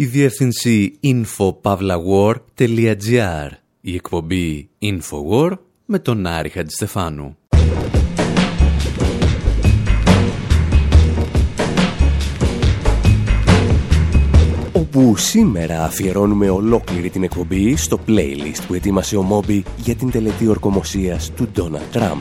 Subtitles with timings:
[0.00, 3.48] η διεύθυνση infopavlawar.gr,
[3.80, 5.52] η εκπομπή Infowar
[5.84, 7.36] με τον Άρη Χατζηστεφάνου.
[14.72, 20.48] όπου σήμερα αφιερώνουμε ολόκληρη την εκπομπή στο playlist που ετοίμασε ο Μόμπι για την τελετή
[20.48, 22.20] ορκομοσίας του Ντόναλτ Τραμπ.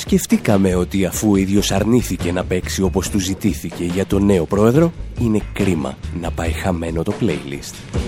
[0.00, 4.92] Σκεφτήκαμε ότι αφού ο ίδιος αρνήθηκε να παίξει όπως του ζητήθηκε για τον νέο πρόεδρο,
[5.20, 7.98] είναι κρίμα να πάει χαμένο το playlist.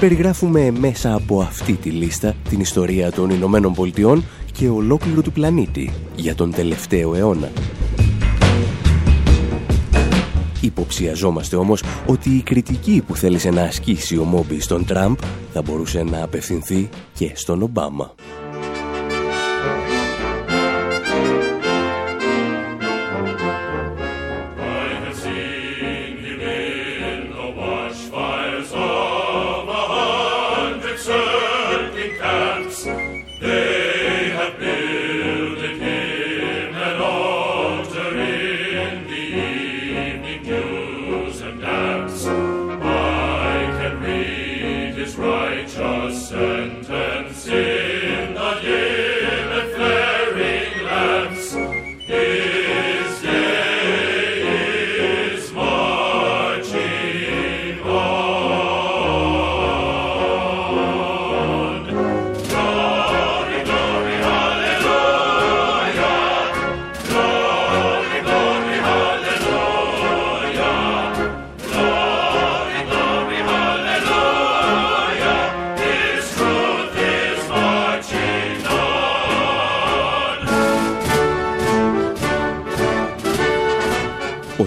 [0.00, 5.92] Περιγράφουμε μέσα από αυτή τη λίστα την ιστορία των Ηνωμένων Πολιτειών και ολόκληρου του πλανήτη
[6.16, 7.50] για τον τελευταίο αιώνα.
[10.60, 15.16] Υποψιαζόμαστε όμως ότι η κριτική που θέλησε να ασκήσει ο Μόμπι στον Τραμπ
[15.52, 18.14] θα μπορούσε να απευθυνθεί και στον Ομπάμα.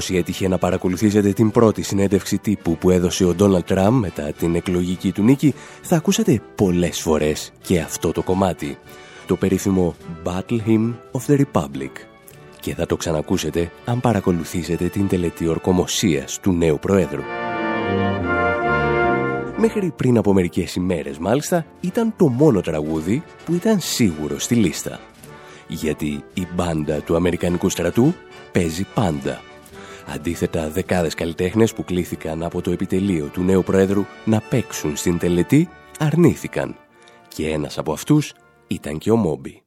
[0.04, 4.56] Όσοι έτυχε να παρακολουθήσετε την πρώτη συνέντευξη τύπου που έδωσε ο Ντόναλτ Τραμπ μετά την
[4.56, 8.78] εκλογική του νίκη, θα ακούσατε πολλές φορές και αυτό το κομμάτι.
[9.28, 11.92] Το περίφημο Battle Hymn of the Republic.
[12.60, 17.22] Και θα το ξανακούσετε αν παρακολουθήσετε την τελετή ορκομοσίας του νέου Προέδρου.
[19.58, 25.00] Μέχρι πριν από μερικές ημέρες μάλιστα ήταν το μόνο τραγούδι που ήταν σίγουρο στη λίστα.
[25.68, 28.14] Γιατί η μπάντα του Αμερικανικού στρατού
[28.52, 29.42] παίζει πάντα
[30.08, 35.70] Αντίθετα, δεκάδες καλλιτέχνες που κλήθηκαν από το επιτελείο του νέου Πρόεδρου να παίξουν στην τελετή
[36.00, 36.76] αρνήθηκαν.
[37.28, 38.34] Και ένας από αυτούς
[38.68, 39.62] ήταν και ο Μόμπι.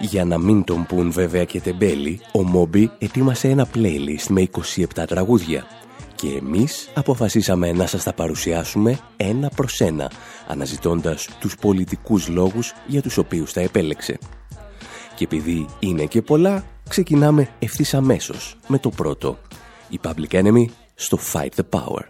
[0.00, 4.48] Για να μην τον πούν βέβαια και τεμπέλη, ο Μόμπι ετοίμασε ένα playlist με
[4.96, 5.66] 27 τραγούδια
[6.24, 10.10] και εμείς αποφασίσαμε να σας τα παρουσιάσουμε ένα προς ένα,
[10.48, 14.18] αναζητώντας τους πολιτικούς λόγους για τους οποίους τα επέλεξε.
[15.14, 19.38] Και επειδή είναι και πολλά, ξεκινάμε ευθύς αμέσως με το πρώτο.
[19.88, 20.64] Η Public Enemy
[20.94, 22.02] στο Fight the Power.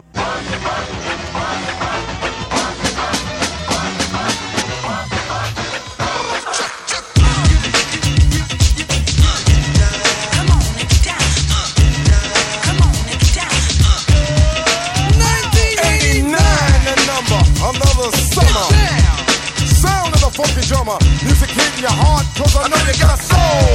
[20.68, 20.96] Drummer.
[21.20, 23.68] Music hitting your heart, cause I know you got a soul.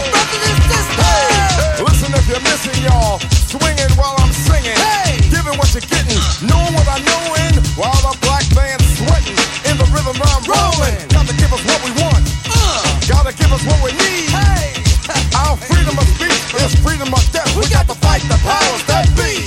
[0.97, 3.21] Hey, listen if you're missing, y'all.
[3.45, 4.73] Swinging while I'm singing.
[4.73, 6.17] Hey, giving what you're getting.
[6.49, 7.53] Knowing what I know in.
[7.77, 9.37] While the black band's sweating.
[9.69, 10.97] In the rhythm I'm rolling.
[11.13, 12.25] Gotta give us what we want.
[12.49, 14.29] Uh, gotta give us what we need.
[14.33, 14.73] Hey,
[15.45, 17.49] our freedom of speech is freedom of death.
[17.53, 19.45] We, we got to fight the powers that be.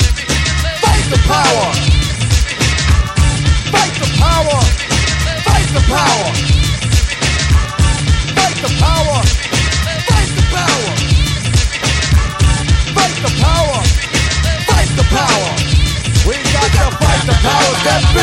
[0.79, 1.67] Fight the power.
[3.75, 4.59] Fight the power.
[5.43, 6.62] Fight the power.
[8.63, 9.19] The power.
[10.07, 10.87] Fight the power.
[12.95, 13.79] Fight the power.
[14.71, 15.51] Fight the power.
[16.23, 18.23] We got to fight the powers that be.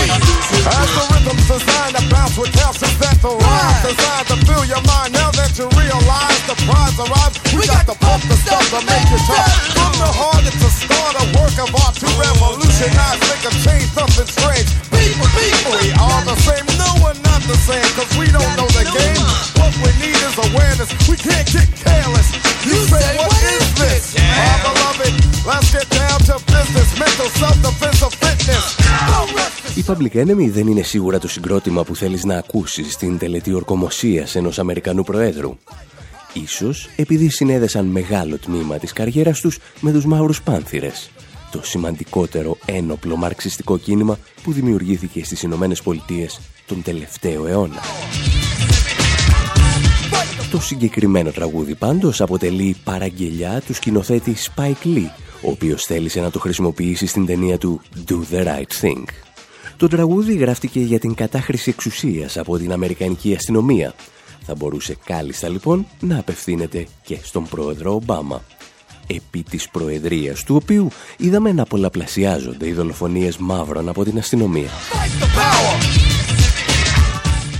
[0.64, 3.36] As the rhythm's designed to bounce with calcium that the
[3.84, 5.12] designed to fill your mind.
[5.12, 8.64] Now that you realize the prize arrives, we, we got, got to pump the stuff
[8.64, 9.76] to make it tough.
[9.76, 13.92] From the heart, it's a start, a work of art to revolutionize, make a change,
[13.92, 14.72] something strange.
[14.88, 16.64] People, people, we are the same.
[16.80, 18.69] No, we're not the same, cause we don't know
[21.26, 22.28] can't get careless.
[22.70, 24.04] You, you say, what is this?
[24.16, 24.44] Yeah.
[24.46, 25.14] Our beloved,
[25.50, 26.88] let's get down to business.
[27.06, 28.66] Mental self-defense of fitness.
[29.76, 34.36] Η Public Enemy δεν είναι σίγουρα το συγκρότημα που θέλεις να ακούσεις στην τελετή ορκομοσίας
[34.36, 35.58] ενός Αμερικανού Προέδρου.
[36.34, 41.10] Ίσως επειδή συνέδεσαν μεγάλο τμήμα της καριέρας τους με τους μαύρους πάνθυρες.
[41.52, 47.82] το σημαντικότερο ένοπλο μαρξιστικό κίνημα που δημιουργήθηκε στις Ηνωμένες Πολιτείες τον τελευταίο αιώνα.
[50.52, 55.10] Το συγκεκριμένο τραγούδι πάντως αποτελεί παραγγελιά του σκηνοθέτη Spike Lee,
[55.42, 59.04] ο οποίος θέλησε να το χρησιμοποιήσει στην ταινία του Do the Right Thing.
[59.78, 63.94] Το τραγούδι γράφτηκε για την κατάχρηση εξουσίας από την Αμερικανική αστυνομία.
[64.46, 68.44] Θα μπορούσε κάλλιστα λοιπόν να απευθύνεται και στον πρόεδρο Ομπάμα
[69.08, 70.88] επί της προεδρίας του οποίου
[71.18, 74.70] είδαμε να πολλαπλασιάζονται οι δολοφονίες μαύρων από την αστυνομία.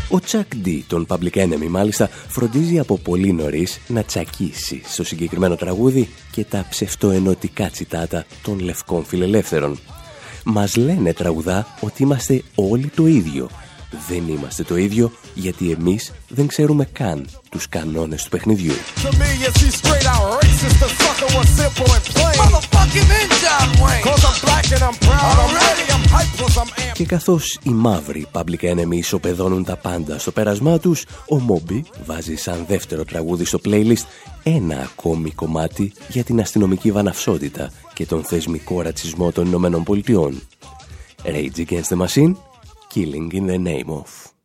[0.10, 5.56] Ο Τσακ Ντί, τον Public Enemy μάλιστα, φροντίζει από πολύ νωρίς να τσακίσει στο συγκεκριμένο
[5.56, 9.80] τραγούδι και τα ψευτοενωτικά τσιτάτα των λευκών φιλελεύθερων.
[10.44, 13.50] Μας λένε τραγουδά ότι είμαστε όλοι το ίδιο
[14.08, 18.74] δεν είμαστε το ίδιο γιατί εμείς δεν ξέρουμε καν τους κανόνες του παιχνιδιού.
[26.94, 32.36] Και καθώς οι μαύροι public enemy ισοπεδώνουν τα πάντα στο πέρασμά τους, ο Μόμπι βάζει
[32.36, 34.06] σαν δεύτερο τραγούδι στο playlist
[34.44, 40.42] ένα ακόμη κομμάτι για την αστυνομική βαναυσότητα και τον θεσμικό ρατσισμό των Ηνωμένων Πολιτειών.
[41.26, 42.36] Rage Against the Machine
[42.94, 44.39] killing in the name of.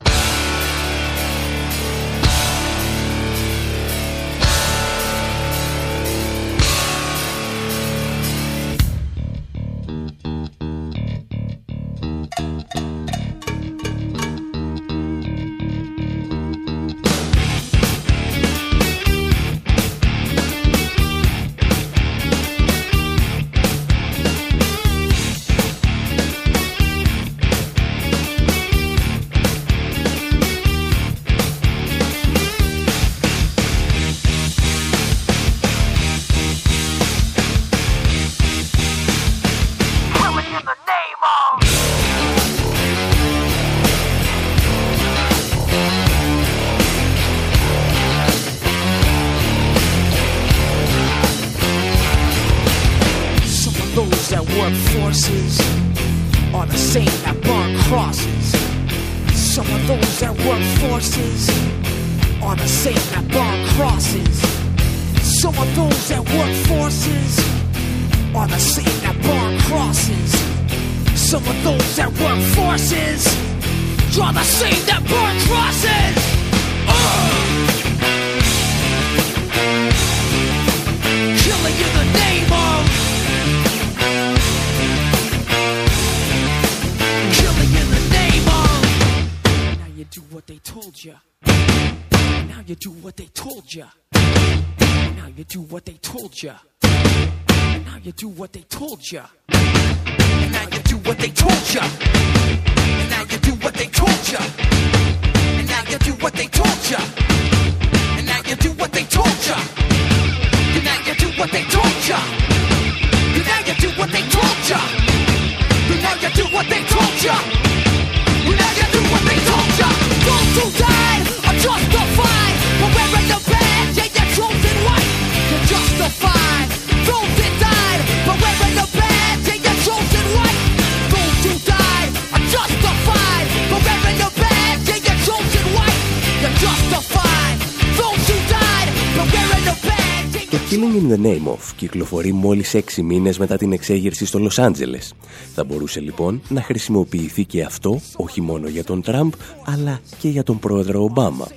[140.85, 145.15] Killing in the Name of κυκλοφορεί μόλις έξι μήνες μετά την εξέγερση στο Λος Άντζελες.
[145.55, 149.33] Θα μπορούσε λοιπόν να χρησιμοποιηθεί και αυτό όχι μόνο για τον Τραμπ
[149.65, 151.49] αλλά και για τον πρόεδρο Ομπάμα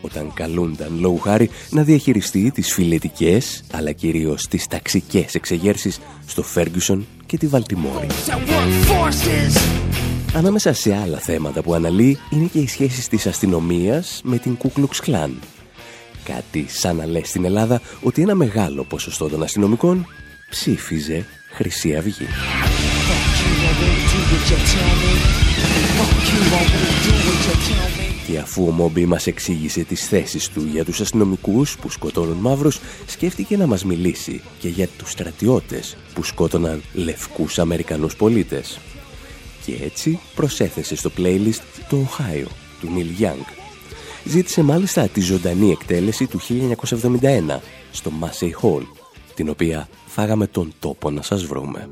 [0.00, 7.06] όταν καλούνταν λόγου χάρη να διαχειριστεί τις φιλετικές αλλά κυρίως τις ταξικές εξεγέρσεις στο Φέργκουσον
[7.26, 8.06] και τη Βαλτιμόρη.
[10.34, 15.00] Ανάμεσα σε άλλα θέματα που αναλύει είναι και οι σχέσεις της αστυνομίας με την Κούκλουξ
[15.00, 15.38] Κλάν
[16.24, 20.06] Κάτι σαν να λέει στην Ελλάδα ότι ένα μεγάλο ποσοστό των αστυνομικών
[20.50, 22.26] ψήφιζε Χρυσή Αυγή.
[28.26, 32.80] Και αφού ο Μόμπι μας εξήγησε τις θέσεις του για τους αστυνομικούς που σκοτώνουν μαύρους,
[33.06, 38.78] σκέφτηκε να μας μιλήσει και για τους στρατιώτες που σκότωναν λευκούς Αμερικανούς πολίτες.
[39.64, 42.46] Και έτσι προσέθεσε στο playlist το Ohio
[42.80, 43.63] του Νίλ Young
[44.24, 47.58] ζήτησε μάλιστα τη ζωντανή εκτέλεση του 1971
[47.92, 48.82] στο Massey Hall,
[49.34, 51.88] την οποία φάγαμε τον τόπο να σας βρούμε.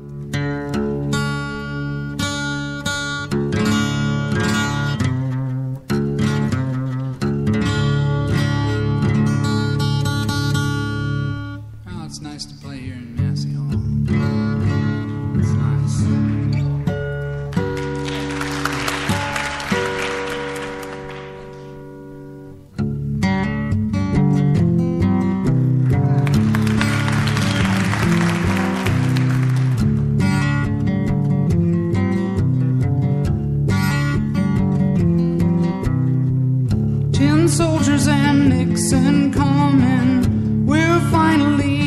[38.07, 40.65] and Nixon coming.
[40.65, 41.82] We're finally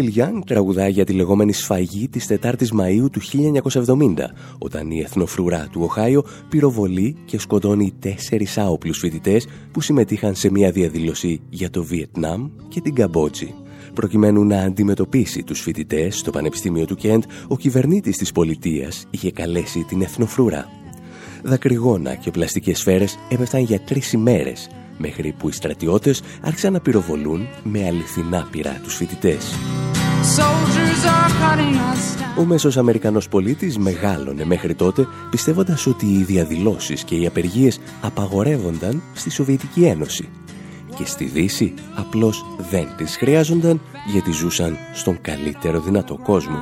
[0.00, 5.80] Young τραγουδάει για τη λεγόμενη σφαγή της 4ης Μαΐου του 1970, όταν η εθνοφρουρά του
[5.82, 12.48] Οχάιο πυροβολεί και σκοτώνει τέσσερις άοπλους φοιτητές που συμμετείχαν σε μια διαδήλωση για το Βιετνάμ
[12.68, 13.54] και την Καμπότζη.
[13.94, 19.84] Προκειμένου να αντιμετωπίσει τους φοιτητές στο Πανεπιστήμιο του Κέντ, ο κυβερνήτης της πολιτείας είχε καλέσει
[19.88, 20.68] την εθνοφρούρα.
[21.42, 27.48] Δακρυγόνα και πλαστικές σφαίρες έπεφταν για τρεις ημέρες, μέχρι που οι στρατιώτες άρχισαν να πυροβολούν
[27.62, 29.54] με αληθινά πυρά τους φοιτητές.
[32.38, 39.02] Ο μέσος Αμερικανός πολίτης μεγάλωνε μέχρι τότε πιστεύοντας ότι οι διαδηλώσεις και οι απεργίες απαγορεύονταν
[39.14, 40.28] στη Σοβιετική Ένωση
[40.96, 43.80] και στη Δύση απλώς δεν τις χρειάζονταν
[44.12, 46.58] γιατί ζούσαν στον καλύτερο δυνατό κόσμο.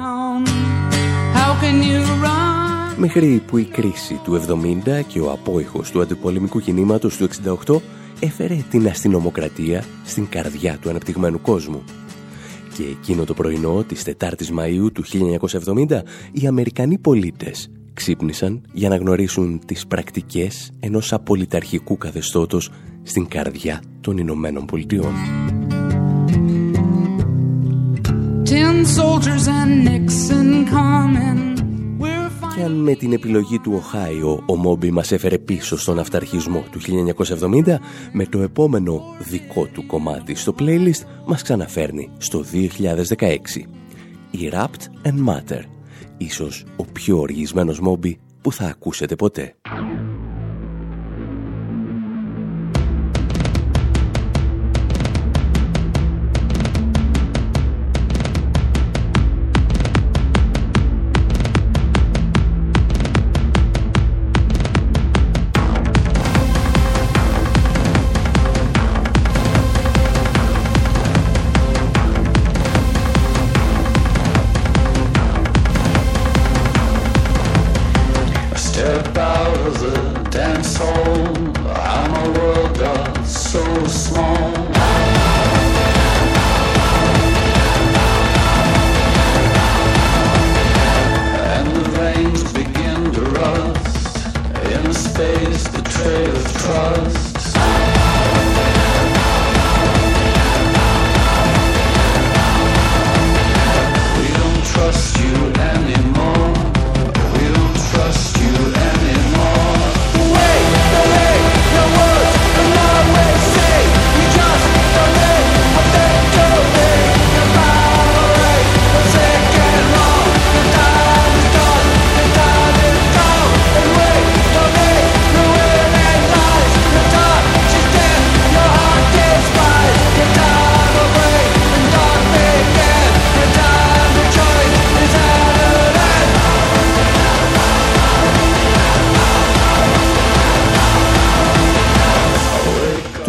[2.97, 4.43] Μέχρι που η κρίση του
[4.87, 7.29] 70 και ο απόϊχος του αντιπολεμικού κινήματος του
[7.67, 7.77] 68
[8.21, 11.83] έφερε την αστυνομοκρατία στην καρδιά του αναπτυγμένου κόσμου
[12.77, 15.05] και εκείνο το πρωινό της 4ης Μαΐου του
[15.89, 16.01] 1970
[16.33, 22.71] οι Αμερικανοί πολίτες ξύπνησαν για να γνωρίσουν τις πρακτικές ενός απολυταρχικού καθεστώτος
[23.03, 25.13] στην καρδιά των Ηνωμένων Πολιτειών.
[28.51, 31.56] Ten soldiers and Nixon coming
[32.57, 36.81] και αν με την επιλογή του Οχάιο ο Μόμπι μας έφερε πίσω στον αυταρχισμό του
[36.81, 37.77] 1970,
[38.13, 43.37] με το επόμενο δικό του κομμάτι στο playlist μας ξαναφέρνει στο 2016.
[44.31, 45.63] Η Wrapped and Matter,
[46.17, 49.55] ίσως ο πιο οργισμένος Μόμπι που θα ακούσετε ποτέ.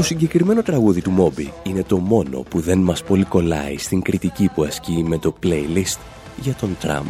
[0.02, 4.64] Συγκεκριμένο τραγούδι του Μόμπι είναι το μόνο που δεν μας πολύ κολλάει στην κριτική που
[4.64, 6.00] ασκεί με το playlist
[6.42, 7.06] για τον Τραμπ.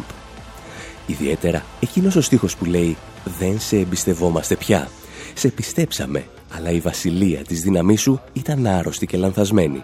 [1.06, 2.96] Ιδιαίτερα εκείνος ο στίχος που λέει
[3.38, 4.88] «Δεν σε εμπιστευόμαστε πια.
[5.34, 6.24] Σε πιστέψαμε,
[6.56, 9.82] αλλά η βασιλεία της δύναμής σου ήταν άρρωστη και λανθασμένη.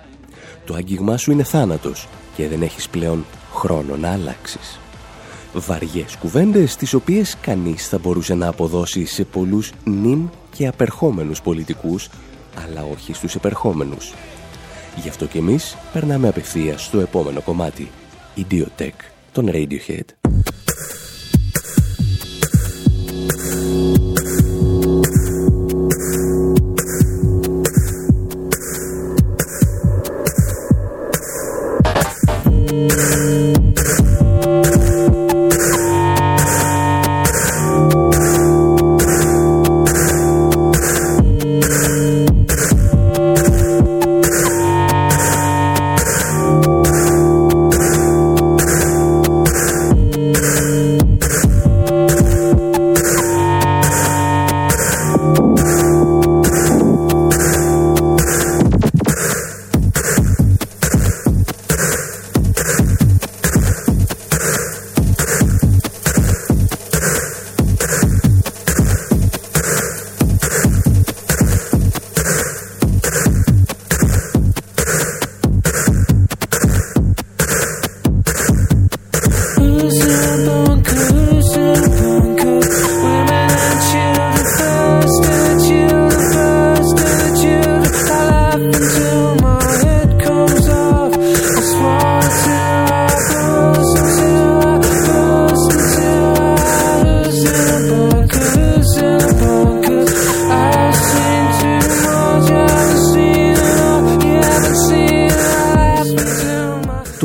[0.65, 4.79] Το άγγιγμά σου είναι θάνατος και δεν έχεις πλέον χρόνο να αλλάξεις».
[5.55, 12.09] Βαριές κουβέντες τις οποίες κανείς θα μπορούσε να αποδώσει σε πολλούς νυν και απερχόμενους πολιτικούς
[12.55, 14.15] αλλά όχι στους επερχόμενους.
[14.97, 17.91] Γι' αυτό και εμείς περνάμε απευθείας στο επόμενο κομμάτι,
[18.37, 18.99] Idiotech,
[19.33, 20.25] τον Radiohead.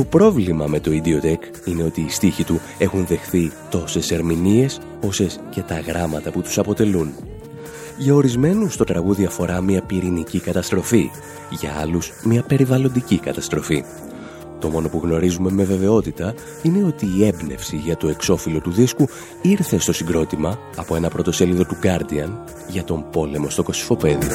[0.10, 5.62] Πρόβλημα με το Idiotech είναι ότι οι στίχοι του έχουν δεχθεί τόσες ερμηνείες όσες και
[5.62, 7.14] τα γράμματα που τους αποτελούν.
[7.98, 11.10] Για ορισμένους το τραγούδι αφορά μια πυρηνική καταστροφή,
[11.50, 13.84] για άλλους μια περιβαλλοντική καταστροφή.
[14.60, 19.08] Το μόνο που γνωρίζουμε με βεβαιότητα είναι ότι η έμπνευση για το εξώφυλλο του δίσκου
[19.42, 22.30] ήρθε στο συγκρότημα από ένα πρωτοσέλιδο του Guardian
[22.68, 24.28] για τον πόλεμο στο Κωσυφοπέδι.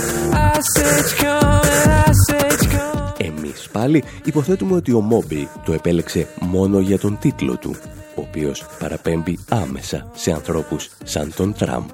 [3.54, 7.76] Εμείς πάλι; Υποθέτουμε ότι ο Μόμπι το επέλεξε μόνο για τον τίτλο του,
[8.14, 11.88] ο οποίος παραπέμπει άμεσα σε ανθρώπους σαν τον Τραμπ.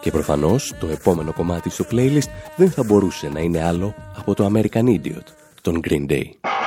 [0.00, 4.50] Και προφανώς το επόμενο κομμάτι στο playlist δεν θα μπορούσε να είναι άλλο από το
[4.54, 5.26] American Idiot,
[5.60, 6.61] τον Green Day.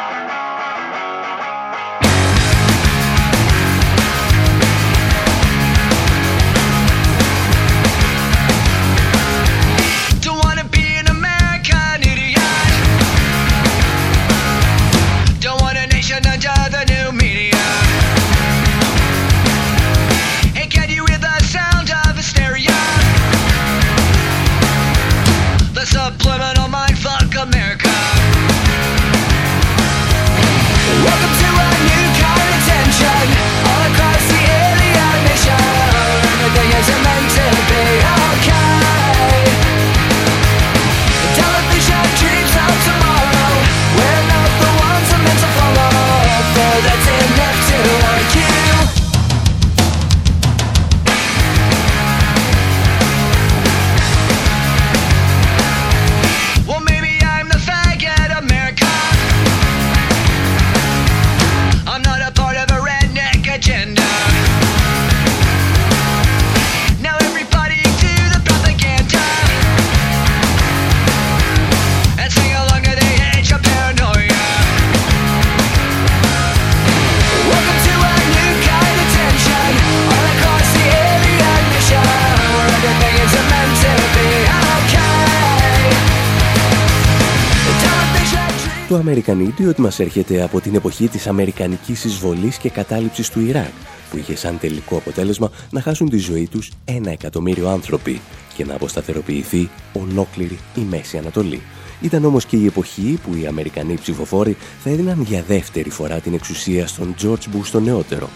[88.96, 93.72] Το American Idiot μας έρχεται από την εποχή της Αμερικανικής εισβολής και κατάληψης του Ιράκ,
[94.10, 98.22] που είχε σαν τελικό αποτέλεσμα να χάσουν τη ζωή τους ένα εκατομμύριο άνθρωποι
[98.56, 101.62] και να αποσταθεροποιηθεί ολόκληρη η Μέση Ανατολή.
[102.02, 106.34] Ήταν όμως και η εποχή που οι Αμερικανοί ψηφοφόροι θα έδιναν για δεύτερη φορά την
[106.34, 108.30] εξουσία στον George Bush τον νεότερο.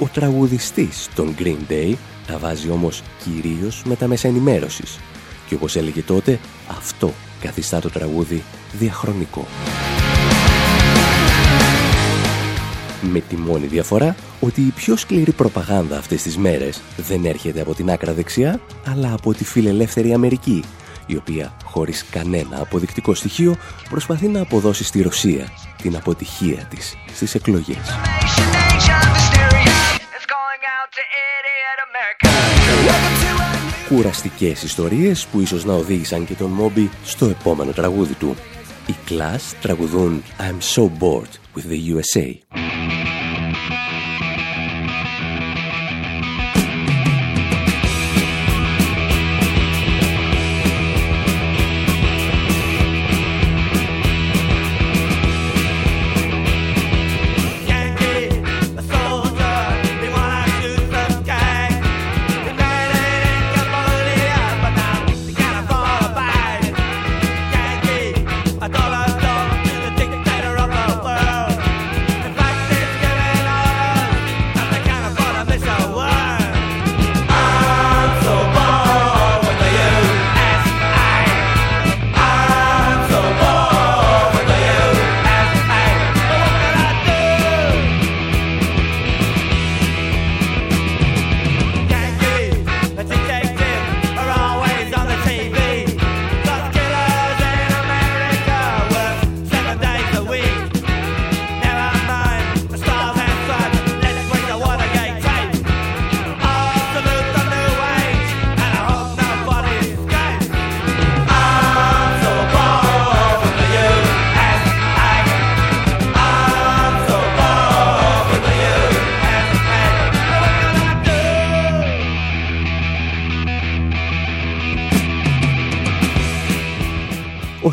[0.00, 1.94] Ο τραγουδιστής των Green Day
[2.26, 4.98] τα βάζει όμως κυρίως με τα μέσα ενημέρωσης.
[5.46, 6.38] Και όπως έλεγε τότε,
[6.68, 9.46] αυτό καθιστά το τραγούδι διαχρονικό.
[13.00, 17.74] Με τη μόνη διαφορά ότι η πιο σκληρή προπαγάνδα αυτές τις μέρες δεν έρχεται από
[17.74, 20.64] την άκρα δεξιά, αλλά από τη φιλελεύθερη Αμερική,
[21.06, 23.56] η οποία χωρίς κανένα αποδεικτικό στοιχείο
[23.88, 25.52] προσπαθεί να αποδώσει στη Ρωσία
[25.82, 27.78] την αποτυχία της στις εκλογές.
[33.88, 38.36] Κουραστικές ιστορίες που ίσως να οδήγησαν και τον Μόμπι στο επόμενο τραγούδι του.
[38.89, 42.27] Οι Class τραγουδούν I'm so bored with the USA.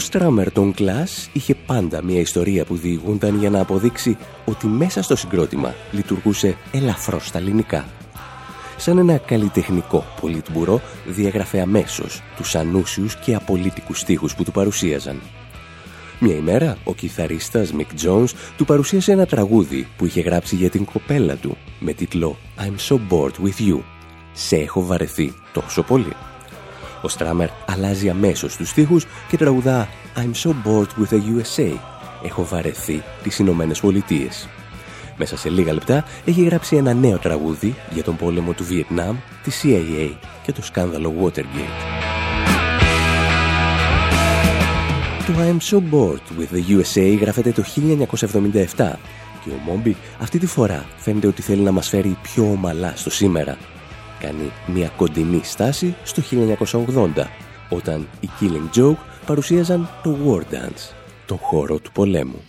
[0.07, 5.15] Στράμερ των Κλάς είχε πάντα μια ιστορία που διηγούνταν για να αποδείξει ότι μέσα στο
[5.15, 7.85] συγκρότημα λειτουργούσε ελαφρώς στα ελληνικά.
[8.77, 15.21] Σαν ένα καλλιτεχνικό πολίτμπουρο διαγραφέ αμέσως τους ανούσιους και απολύτικους στίχους που του παρουσίαζαν.
[16.19, 20.85] Μια ημέρα, ο κιθαρίστας Mick Jones του παρουσίασε ένα τραγούδι που είχε γράψει για την
[20.85, 23.79] κοπέλα του με τίτλο «I'm so bored with you».
[24.33, 26.13] «Σε έχω βαρεθεί τόσο πολύ».
[27.01, 31.77] Ο Στράμερ αλλάζει αμέσως τους στίχους και τραγουδά «I'm so bored with the USA».
[32.23, 34.47] «Έχω βαρεθεί τις Ηνωμένες Πολιτείες.
[35.17, 39.51] Μέσα σε λίγα λεπτά έχει γράψει ένα νέο τραγούδι για τον πόλεμο του Βιετνάμ, τη
[39.63, 40.11] CIA
[40.43, 41.97] και το σκάνδαλο Watergate.
[45.25, 47.63] Το I'm so bored with the USA γράφεται το
[48.75, 48.93] 1977
[49.43, 53.09] και ο Μόμπι αυτή τη φορά φαίνεται ότι θέλει να μας φέρει πιο ομαλά στο
[53.09, 53.57] σήμερα.
[54.19, 56.21] Κάνει μια κοντινή στάση στο
[56.85, 57.09] 1980
[57.69, 62.41] όταν οι Killing Joke παρουσίαζαν το War Dance, τον χώρο του πολέμου.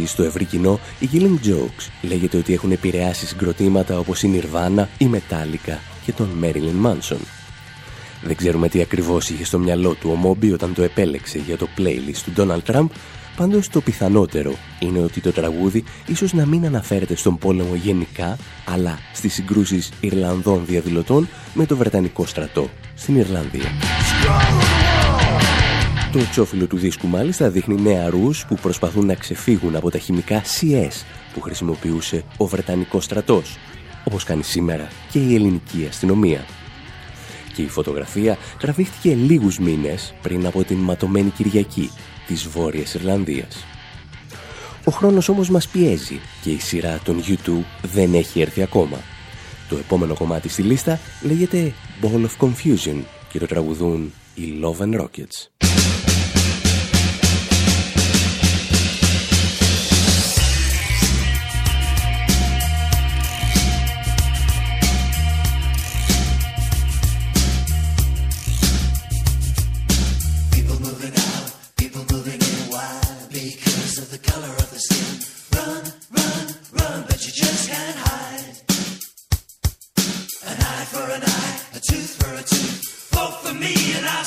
[0.00, 4.84] Γνωστοί στο ευρύ κοινό, οι Killing Jokes λέγεται ότι έχουν επηρεάσει συγκροτήματα όπως η Nirvana,
[4.98, 7.20] η Metallica και τον Marilyn Manson.
[8.22, 11.68] Δεν ξέρουμε τι ακριβώς είχε στο μυαλό του ο Μόμπι όταν το επέλεξε για το
[11.78, 12.86] playlist του Donald Trump,
[13.36, 18.98] πάντως το πιθανότερο είναι ότι το τραγούδι ίσως να μην αναφέρεται στον πόλεμο γενικά, αλλά
[19.12, 23.70] στις συγκρούσεις Ιρλανδών διαδηλωτών με το Βρετανικό στρατό στην Ιρλανδία.
[26.12, 31.04] Το τσόφιλο του δίσκου μάλιστα δείχνει νεαρούς που προσπαθούν να ξεφύγουν από τα χημικά CS
[31.34, 33.58] που χρησιμοποιούσε ο Βρετανικός στρατός,
[34.04, 36.44] όπως κάνει σήμερα και η ελληνική αστυνομία.
[37.54, 41.90] Και η φωτογραφία τραβήχτηκε λίγους μήνες πριν από την ματωμένη Κυριακή
[42.26, 43.64] της Βόρειας Ιρλανδίας.
[44.84, 48.98] Ο χρόνος όμως μας πιέζει και η σειρά των YouTube δεν έχει έρθει ακόμα.
[49.68, 55.00] Το επόμενο κομμάτι στη λίστα λέγεται Ball of Confusion και το τραγουδούν οι Love and
[55.00, 55.60] Rockets.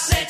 [0.09, 0.25] Με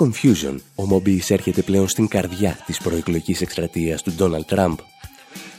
[0.00, 4.74] Confusion, ο Μόμπι εισέρχεται πλέον στην καρδιά της προεκλογικής εκστρατείας του Donald Trump.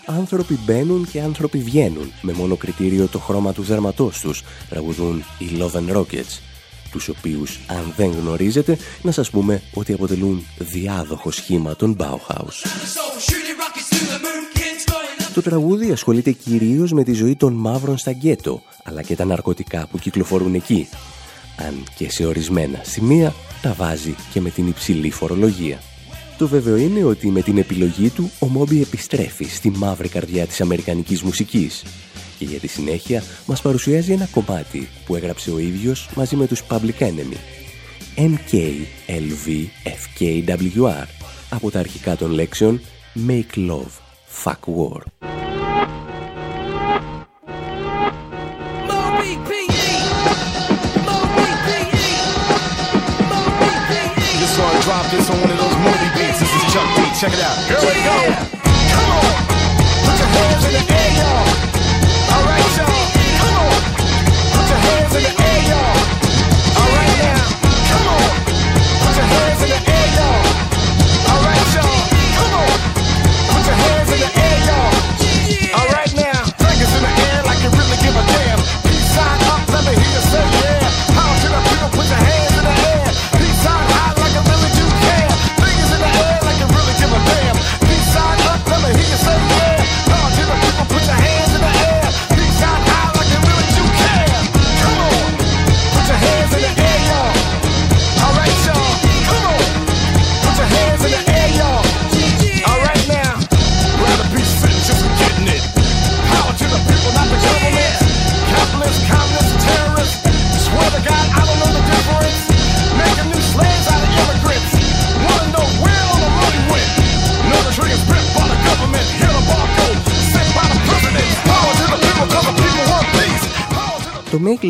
[0.05, 5.45] Άνθρωποι μπαίνουν και άνθρωποι βγαίνουν, με μόνο κριτήριο το χρώμα τους δέρματός τους, τραγουδούν οι
[5.57, 6.39] Love and Rockets,
[6.91, 12.53] τους οποίους, αν δεν γνωρίζετε, να σας πούμε ότι αποτελούν διάδοχο σχήμα των Bauhaus.
[15.33, 19.87] Το τραγούδι ασχολείται κυρίως με τη ζωή των μαύρων στα γκέτο, αλλά και τα ναρκωτικά
[19.91, 20.87] που κυκλοφορούν εκεί,
[21.57, 25.79] αν και σε ορισμένα σημεία τα βάζει και με την υψηλή φορολογία.
[26.37, 30.61] Το βέβαιο είναι ότι με την επιλογή του ο Μόμπι επιστρέφει στη μαύρη καρδιά της
[30.61, 31.83] αμερικανικής μουσικής
[32.37, 36.63] και για τη συνέχεια μας παρουσιάζει ένα κομμάτι που έγραψε ο ίδιος μαζί με τους
[36.69, 37.37] Public Enemy
[38.15, 38.67] MKLVFKWR
[41.49, 42.81] από τα αρχικά των λέξεων
[43.27, 43.91] Make Love,
[44.43, 45.01] Fuck War.
[56.71, 57.13] Jump beat.
[57.19, 57.57] Check it out.
[57.67, 58.15] Here we go.
[58.93, 59.60] Come on.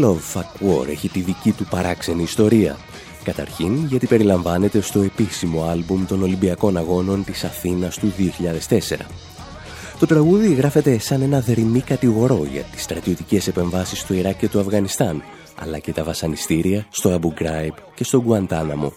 [0.02, 2.78] Love Fuck War έχει τη δική του παράξενη ιστορία.
[3.24, 8.14] Καταρχήν γιατί περιλαμβάνεται στο επίσημο άλμπουμ των Ολυμπιακών Αγώνων της Αθήνας του
[8.70, 8.98] 2004.
[10.00, 14.60] Το τραγούδι γράφεται σαν ένα δερημή κατηγορό για τις στρατιωτικές επεμβάσεις στο Ιράκ και το
[14.60, 15.24] Αφγανιστάν,
[15.56, 18.94] αλλά και τα βασανιστήρια στο Αμπου Γκράιμπ και στο Γκουαντάναμο.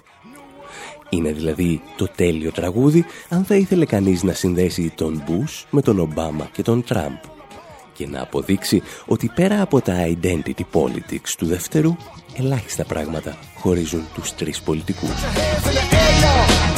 [1.09, 5.99] Είναι δηλαδή το τέλειο τραγούδι αν θα ήθελε κανείς να συνδέσει τον Μπούς με τον
[5.99, 7.34] Ομπάμα και τον Τραμπ
[7.95, 11.97] και να αποδείξει ότι πέρα από τα identity politics του δεύτερου,
[12.37, 15.11] ελάχιστα πράγματα χωρίζουν τους τρεις πολιτικούς.
[15.11, 16.75] hands in the air, y'all.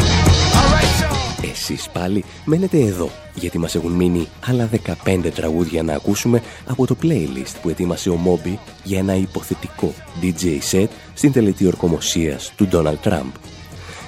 [0.59, 1.50] All right, y'all.
[1.50, 4.70] Εσείς πάλι μένετε εδώ, γιατί μας έχουν μείνει άλλα
[5.05, 10.59] 15 τραγούδια να ακούσουμε από το playlist που ετοίμασε ο Μόμπι για ένα υποθετικό DJ
[10.70, 13.31] set στην τελετή ορκομοσίας του Donald Trump.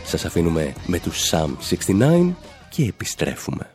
[0.05, 1.49] Σας αφήνουμε με τους Sam
[1.89, 2.35] 69
[2.69, 3.71] και επιστρέφουμε.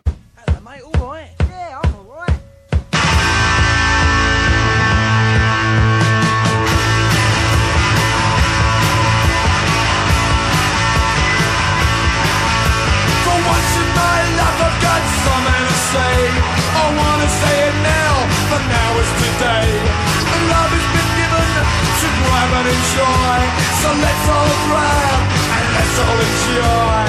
[22.93, 23.41] Enjoy
[23.81, 25.19] So let's all grab
[25.57, 27.02] and let's all enjoy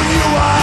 [0.00, 0.61] you are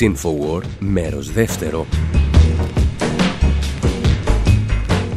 [0.00, 1.86] εκπομπής Infowar, μέρος δεύτερο,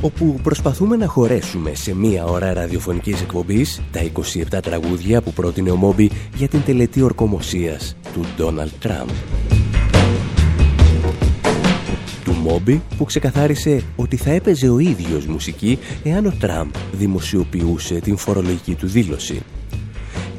[0.02, 4.02] όπου προσπαθούμε να χωρέσουμε σε μία ώρα ραδιοφωνικής εκπομπής τα
[4.54, 9.08] 27 τραγούδια που πρότεινε ο Μόμπι για την τελετή ορκομοσίας του Ντόναλτ Τραμπ.
[12.24, 18.18] Του Μόμπι που ξεκαθάρισε ότι θα έπαιζε ο ίδιος μουσική εάν ο Τραμπ δημοσιοποιούσε την
[18.18, 19.42] φορολογική του δήλωση.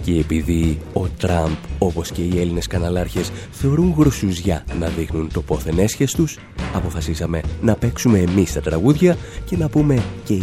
[0.09, 5.79] Και επειδή ο Τραμπ, όπως και οι Έλληνες καναλάρχες, θεωρούν γρουσουζιά να δείχνουν το πόθεν
[5.79, 6.39] έσχες τους,
[6.75, 10.43] αποφασίσαμε να παίξουμε εμείς τα τραγούδια και να πούμε και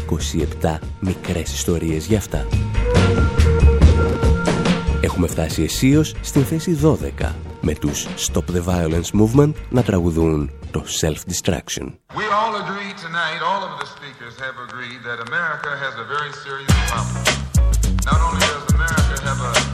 [0.61, 2.47] 27 μικρές ιστορίες για αυτά.
[5.01, 6.79] Έχουμε φτάσει αισίως στην θέση
[7.21, 11.85] 12 με τους Stop the Violence Movement να τραγουδούν το Self-Destruction.
[12.19, 16.31] We all agree tonight, all of the speakers have agreed that America has a very
[16.45, 17.45] serious problem.
[18.11, 18.44] Not only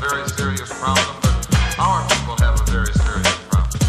[0.02, 3.80] very serious problem, but our people have a very serious problem.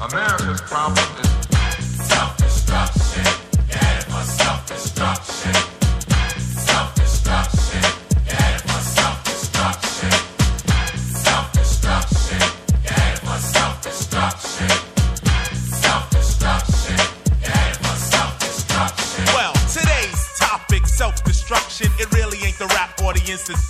[0.00, 1.13] America's problem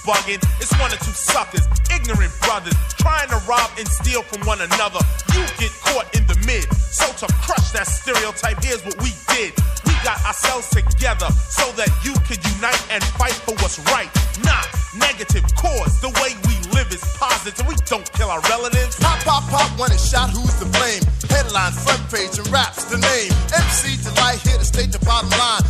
[0.04, 0.40] bugging.
[0.60, 5.00] It's one or two suckers, ignorant brothers, trying to rob and steal from one another.
[5.32, 6.68] You get caught in the mid.
[6.76, 9.56] So to crush that stereotype, here's what we did.
[9.88, 14.12] We got ourselves together so that you can unite and fight for what's right.
[14.44, 16.00] Not negative cause.
[16.00, 17.66] The way we live is positive.
[17.66, 19.00] We don't kill our relatives.
[19.00, 21.02] Pop, pop, pop, when it's shot, who's to blame?
[21.28, 23.32] Headlines, front page, and raps the name.
[23.50, 25.62] MC Delight here to state the bottom line.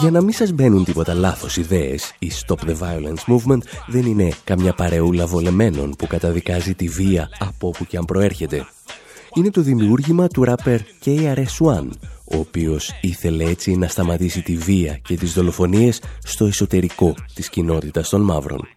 [0.00, 4.32] Για να μην σας μπαίνουν τίποτα λάθος ιδέες, η Stop the Violence Movement δεν είναι
[4.44, 8.66] καμιά παρεούλα βολεμένων που καταδικάζει τη βία από όπου και αν προέρχεται.
[9.34, 11.88] Είναι το δημιούργημα του ράπερ KRS-One,
[12.24, 18.08] ο οποίος ήθελε έτσι να σταματήσει τη βία και τις δολοφονίες στο εσωτερικό της κοινότητας
[18.08, 18.68] των μαύρων.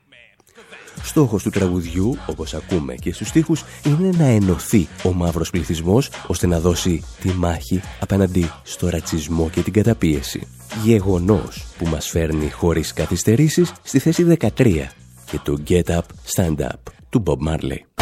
[1.05, 6.47] Στόχος του τραγουδιού, όπως ακούμε και στους στίχους, είναι να ενωθεί ο μαύρος πληθυσμός ώστε
[6.47, 10.47] να δώσει τη μάχη απέναντι στο ρατσισμό και την καταπίεση.
[10.83, 14.91] Γεγονός που μας φέρνει χωρίς καθυστερήσεις στη θέση 13
[15.25, 16.01] και το Get Up,
[16.35, 16.79] Stand Up
[17.09, 17.94] του Bob Marley.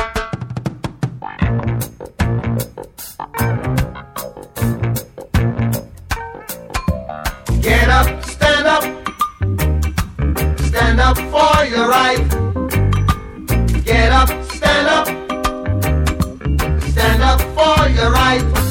[18.34, 18.63] life.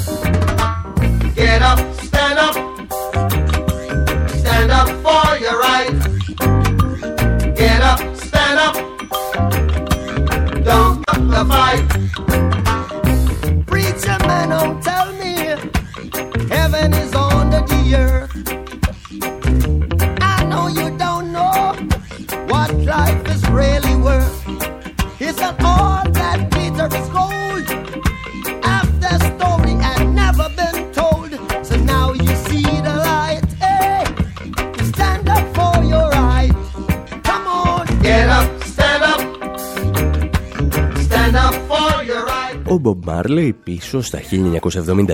[43.22, 44.20] Ο Bob Marley πίσω στα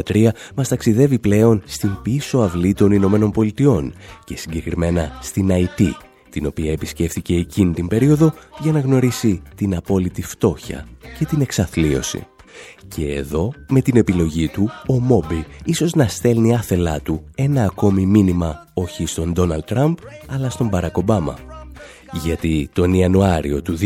[0.05, 3.95] 1973 μας ταξιδεύει πλέον στην πίσω αυλή των Ηνωμένων Πολιτειών
[4.25, 5.91] και συγκεκριμένα στην IT,
[6.31, 10.87] την οποία επισκέφθηκε εκείνη την περίοδο για να γνωρίσει την απόλυτη φτώχεια
[11.19, 12.27] και την εξαθλίωση.
[12.89, 18.07] Και εδώ, με την επιλογή του, ο Μόμπι ίσως να στέλνει άθελά του ένα ακόμη
[18.07, 19.97] μήνυμα όχι στον Ντόναλτ Τραμπ,
[20.27, 21.58] αλλά στον Μπαρακ Ομπάμα.
[22.13, 23.79] Γιατί τον Ιανουάριο του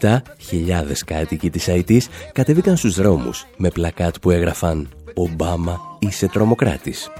[0.00, 7.10] 2017 χιλιάδες κάτοικοι της Αιτής κατεβήκαν στους δρόμους με πλακάτ που έγραφαν «Ομπάμα είσαι τρομοκράτης».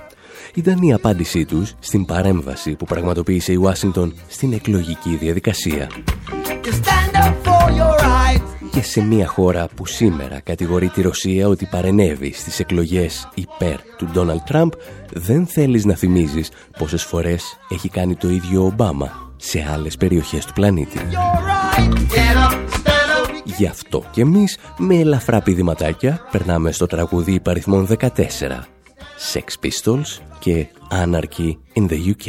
[0.54, 5.88] Ήταν η απάντησή τους στην παρέμβαση που πραγματοποίησε η Ουάσιγκτον στην εκλογική διαδικασία.
[6.64, 8.42] You stand up for your right.
[8.70, 14.08] Και σε μια χώρα που σήμερα κατηγορεί τη Ρωσία ότι παρενέβη στις εκλογές υπέρ του
[14.12, 14.72] Ντόναλτ Τραμπ,
[15.12, 20.44] δεν θέλεις να θυμίζεις πόσες φορές έχει κάνει το ίδιο ο Ομπάμα σε άλλες περιοχές
[20.44, 20.98] του πλανήτη.
[20.98, 21.92] You're right.
[21.94, 23.42] Get up, stand up.
[23.44, 28.08] Γι' αυτό και εμείς με ελαφρά πηδηματάκια περνάμε στο τραγούδι υπαριθμών 14
[29.32, 32.26] Sex Pistols και Anarchy in the UK.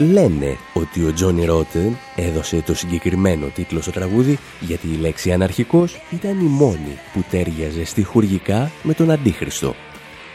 [0.00, 6.00] Λένε ότι ο Τζόνι Ρότερ έδωσε το συγκεκριμένο τίτλο στο τραγούδι γιατί η λέξη αναρχικός
[6.10, 9.74] ήταν η μόνη που τέριαζε στιχουργικά με τον Αντίχριστο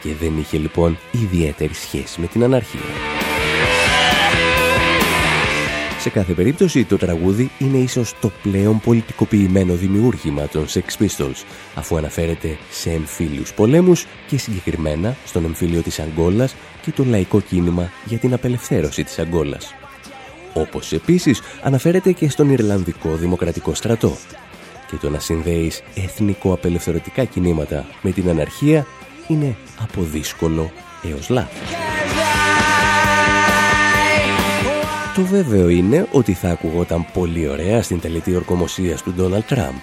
[0.02, 3.23] και δεν είχε λοιπόν ιδιαίτερη σχέση με την αναρχία.
[6.04, 11.44] Σε κάθε περίπτωση το τραγούδι είναι ίσως το πλέον πολιτικοποιημένο δημιούργημα των Sex Pistols
[11.74, 17.90] αφού αναφέρεται σε εμφύλιους πολέμους και συγκεκριμένα στον εμφύλιο της Αγκόλας και το λαϊκό κίνημα
[18.04, 19.74] για την απελευθέρωση της Αγκόλας.
[20.54, 24.16] Όπως επίσης αναφέρεται και στον Ιρλανδικό Δημοκρατικό Στρατό.
[24.90, 28.86] Και το να συνδέεις εθνικό-απελευθερωτικά κινήματα με την αναρχία
[29.28, 31.68] είναι από δύσκολο έως λάθος.
[35.14, 39.74] Το βέβαιο είναι ότι θα ακουγόταν πολύ ωραία στην τελετή ορκομοσίας του Ντόναλτ Τραμπ,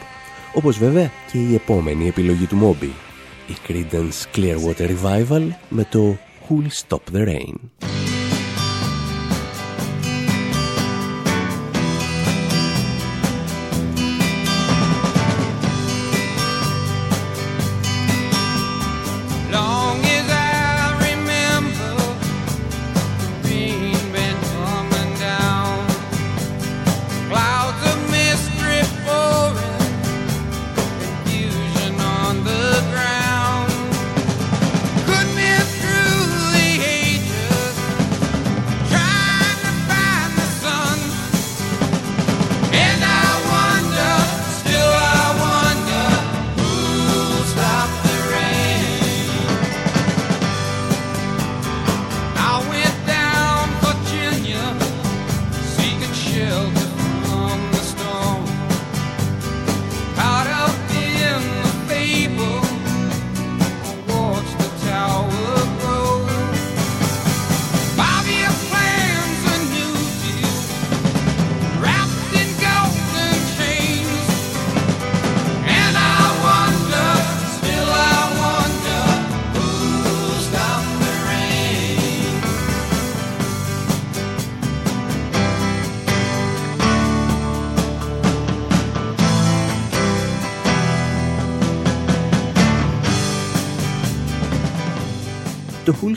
[0.54, 2.94] όπως βέβαια και η επόμενη επιλογή του Μόμπι,
[3.48, 6.18] η Creedence Clearwater Revival με το
[6.48, 7.56] Who'll Stop the Rain.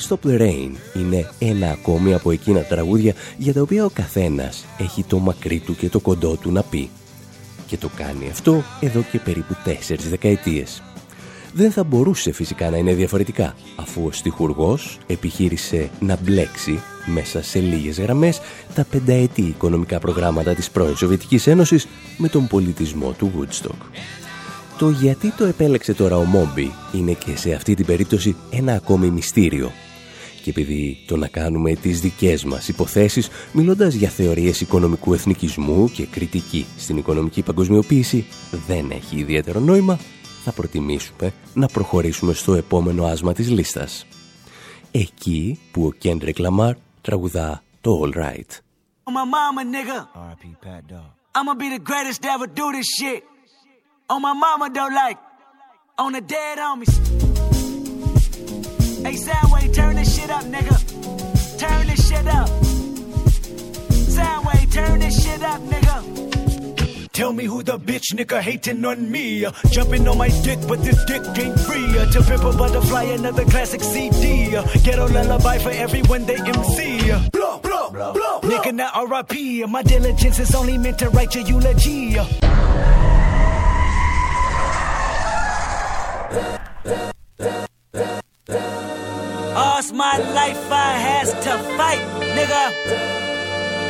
[0.08, 4.64] Stop the Rain είναι ένα ακόμη από εκείνα τα τραγούδια για τα οποία ο καθένας
[4.78, 6.90] έχει το μακρύ του και το κοντό του να πει.
[7.66, 10.82] Και το κάνει αυτό εδώ και περίπου τέσσερις δεκαετίες.
[11.52, 17.58] Δεν θα μπορούσε φυσικά να είναι διαφορετικά, αφού ο στιχουργός επιχείρησε να μπλέξει μέσα σε
[17.58, 18.40] λίγες γραμμές
[18.74, 21.86] τα πενταετή οικονομικά προγράμματα της πρώην Σοβιετικής Ένωσης
[22.16, 23.86] με τον πολιτισμό του Woodstock.
[24.78, 29.10] Το γιατί το επέλεξε τώρα ο Μόμπι είναι και σε αυτή την περίπτωση ένα ακόμη
[29.10, 29.72] μυστήριο.
[30.44, 36.06] Και επειδή το να κάνουμε τις δικές μας υποθέσεις μιλώντας για θεωρίες οικονομικού εθνικισμού και
[36.06, 38.26] κριτική στην οικονομική παγκοσμιοποίηση
[38.66, 39.98] δεν έχει ιδιαίτερο νόημα,
[40.44, 44.06] θα προτιμήσουμε να προχωρήσουμε στο επόμενο άσμα της λίστας.
[44.90, 48.50] Εκεί που ο Κέντρικ Λαμάρ τραγουδά το Alright.
[49.06, 49.98] On my mama, nigga.
[50.14, 50.42] R.I.P.
[50.64, 51.08] Phat Dawg.
[51.36, 53.20] I'ma be the greatest to ever do this shit.
[54.12, 55.18] On my mama, though, like,
[56.04, 56.94] on the dead homies.
[59.04, 61.58] Hey, Soundwave, turn this shit up, nigga.
[61.58, 62.48] Turn this shit up.
[64.14, 67.10] Soundwave, turn this shit up, nigga.
[67.12, 69.44] Tell me who the bitch nigga hating on me.
[69.44, 71.98] Uh, jumping on my dick, but this dick ain't free.
[71.98, 74.56] Uh, to pimp a butterfly, another classic CD.
[74.56, 77.10] Uh, ghetto lullaby for everyone they MC.
[77.30, 79.68] Blow, blow, blow, Nigga, not RIP.
[79.68, 82.16] My diligence is only meant to write your eulogy.
[89.84, 92.00] All's my life I has to fight,
[92.32, 92.64] nigga.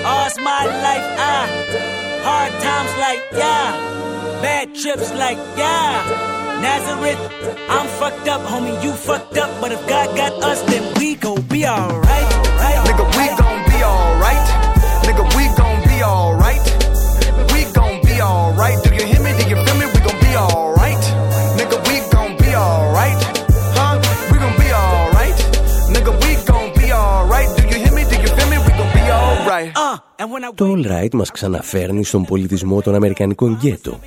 [0.05, 1.47] All's my life I
[2.27, 6.03] hard times like yeah, bad trips like yeah.
[6.61, 7.21] Nazareth,
[7.71, 8.83] I'm fucked up, homie.
[8.83, 12.31] You fucked up, but if God got us, then we gon' be alright.
[12.59, 12.81] Right?
[12.89, 14.47] Nigga, we gon' be alright.
[15.07, 16.65] Nigga, we gon' be alright.
[17.53, 18.83] We gon' be alright.
[18.83, 19.31] Do you hear me?
[19.39, 19.87] Do you feel me?
[19.87, 20.74] We gon' be alright.
[30.55, 34.01] Το All Right μας ξαναφέρνει στον πολιτισμό των Αμερικανικών γκέτο.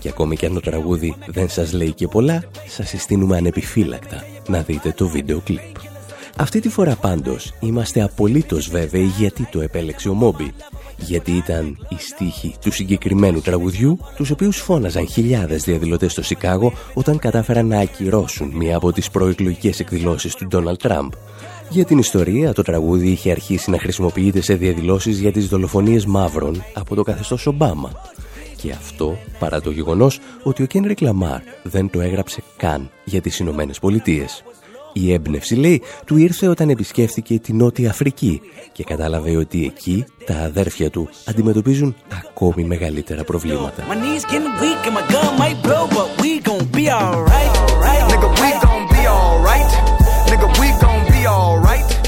[0.00, 4.60] Και ακόμη και αν το τραγούδι δεν σας λέει και πολλά, σας συστήνουμε ανεπιφύλακτα να
[4.60, 5.76] δείτε το βίντεο κλιπ.
[6.38, 10.52] Αυτή τη φορά πάντως είμαστε απολύτως βέβαιοι γιατί το επέλεξε ο Μόμπι.
[10.96, 17.18] Γιατί ήταν οι στίχοι του συγκεκριμένου τραγουδιού, τους οποίους φώναζαν χιλιάδες διαδηλωτές στο Σικάγο όταν
[17.18, 21.12] κατάφεραν να ακυρώσουν μία από τις προεκλογικές εκδηλώσεις του Ντόναλτ Τραμπ.
[21.68, 26.62] Για την ιστορία, το τραγούδι είχε αρχίσει να χρησιμοποιείται σε διαδηλώσεις για τις δολοφονίες μαύρων
[26.74, 27.90] από το καθεστώς Ομπάμα.
[28.56, 33.38] Και αυτό παρά το γεγονός ότι ο Κέντρικ Λαμάρ δεν το έγραψε καν για τις
[33.38, 34.44] Ηνωμένες Πολιτείες.
[34.92, 38.40] Η έμπνευση, λέει, του ήρθε όταν επισκέφθηκε τη Νότια Αφρική
[38.72, 41.94] και κατάλαβε ότι εκεί τα αδέρφια του αντιμετωπίζουν
[42.26, 43.84] ακόμη μεγαλύτερα προβλήματα.
[51.26, 52.06] Gon' be alright.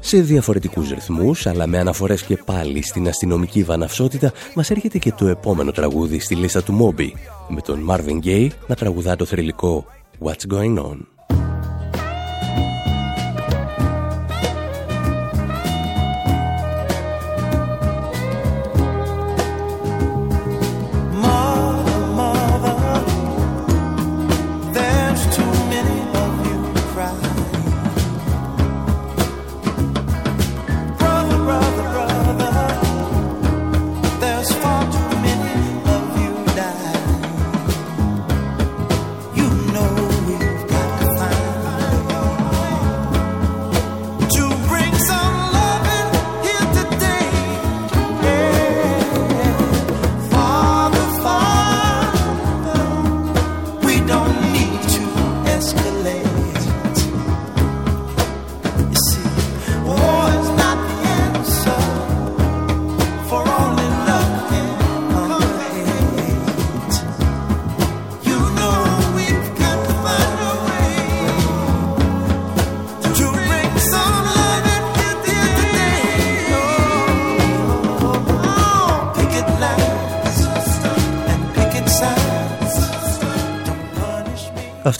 [0.00, 5.26] Σε διαφορετικούς ρυθμούς, αλλά με αναφορές και πάλι στην αστυνομική βαναυσότητα, μας έρχεται και το
[5.26, 7.10] επόμενο τραγούδι στη λίστα του Moby,
[7.48, 9.84] με τον Marvin Gaye να τραγουδά το θρηλυκό
[10.24, 11.17] What's Going On.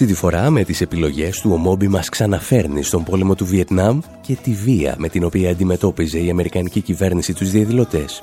[0.09, 4.37] Τη φορά με τις επιλογές του ο Μόμπι μας ξαναφέρνει στον πόλεμο του Βιετνάμ και
[4.43, 8.23] τη βία με την οποία αντιμετώπιζε η Αμερικανική κυβέρνηση τους διαδηλωτές.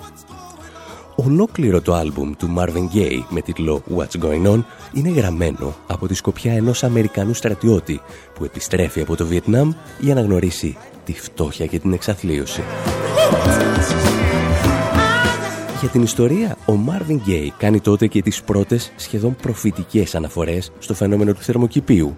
[1.16, 4.64] Ολόκληρο το άλμπουμ του Marvin Gaye με τίτλο What's Going On
[4.94, 8.02] είναι γραμμένο από τη σκοπιά ενός Αμερικανού στρατιώτη
[8.34, 12.64] που επιστρέφει από το Βιετνάμ για να γνωρίσει τη φτώχεια και την εξαθλίωση.
[15.86, 20.94] Για την ιστορία, ο Marvin Gaye κάνει τότε και τις πρώτες σχεδόν προφητικές αναφορές στο
[20.94, 22.18] φαινόμενο του θερμοκηπίου.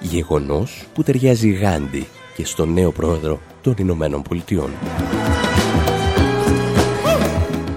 [0.00, 2.06] Γεγονός που ταιριάζει γάντι
[2.36, 4.70] και στον νέο πρόεδρο των Ηνωμένων Πολιτειών.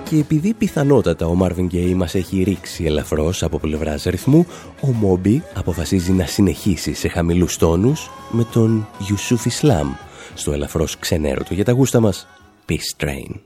[0.10, 4.46] Και επειδή πιθανότατα ο Marvin Gaye μας έχει ρίξει ελαφρώς από πλευράς ρυθμού,
[4.82, 9.96] ο Moby αποφασίζει να συνεχίσει σε χαμηλούς τόνους με τον Yusuf Islam
[10.34, 12.28] στο ελαφρώς ξενέρωτο για τα γούστα μας
[12.68, 13.40] Peace Train.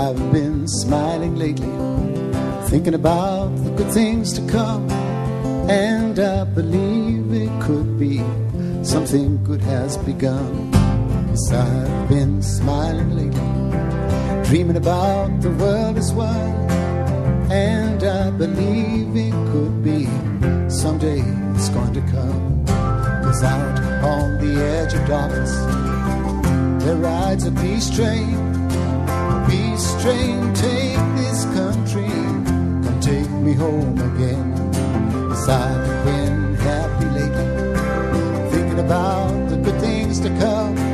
[0.00, 1.68] I've been smiling lately,
[2.70, 4.90] thinking about the good things to come,
[5.68, 8.24] and I believe it could be
[8.82, 10.72] something good has begun.
[11.28, 16.56] Yes, I've been smiling lately, dreaming about the world as one,
[17.52, 20.06] and I believe it could be
[20.70, 21.20] someday
[21.54, 22.64] it's going to come.
[23.22, 25.52] Cause out on the edge of darkness,
[26.82, 28.59] there rides a peace train.
[29.48, 32.10] Peace train, take this country,
[32.84, 34.46] come take me home again.
[35.30, 40.89] Yes, I've been happy lately, thinking about the good things to come.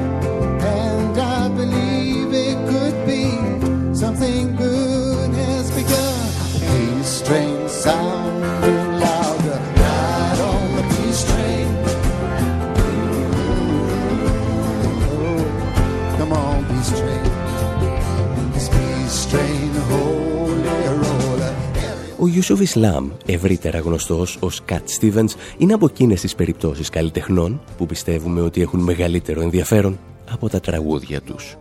[22.19, 27.87] Ο Ιούσοφ Ισλάμ, ευρύτερα γνωστός ως Κατ Stevens, είναι από εκείνες τις περιπτώσεις καλλιτεχνών που
[27.87, 29.99] πιστεύουμε ότι έχουν μεγαλύτερο ενδιαφέρον
[30.31, 31.57] από τα τραγούδια τους.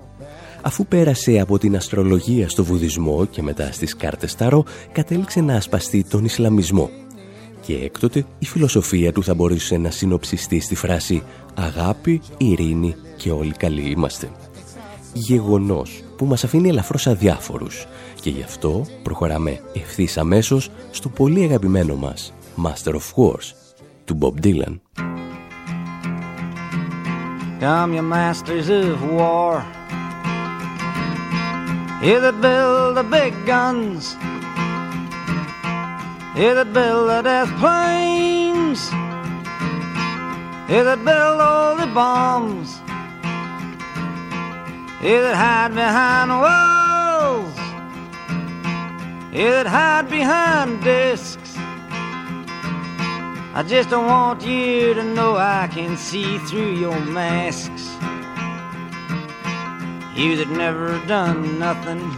[0.61, 6.03] Αφού πέρασε από την αστρολογία στο βουδισμό και μετά στις κάρτες Τάρο, κατέληξε να ασπαστεί
[6.09, 6.89] τον Ισλαμισμό.
[7.61, 13.51] Και έκτοτε η φιλοσοφία του θα μπορούσε να συνοψιστεί στη φράση «Αγάπη, ειρήνη και όλοι
[13.51, 14.29] καλοί είμαστε».
[15.13, 17.85] Γεγονός που μας αφήνει ελαφρώς αδιάφορους
[18.25, 24.45] και γι' αυτό προχωράμε ευθύς αμέσως στο πολύ αγαπημένο μας Master of Wars του Bob
[24.45, 24.79] Dylan.
[27.61, 29.53] Come, you masters of war.
[32.01, 34.03] Here that build the big guns.
[36.39, 38.81] Here that build the death planes.
[40.71, 42.69] Here that build all the bombs.
[45.05, 46.84] Here that hide behind walls.
[49.35, 51.57] That hide behind discs.
[53.53, 57.89] I just don't want you to know I can see through your masks.
[60.15, 62.09] You that never done nothing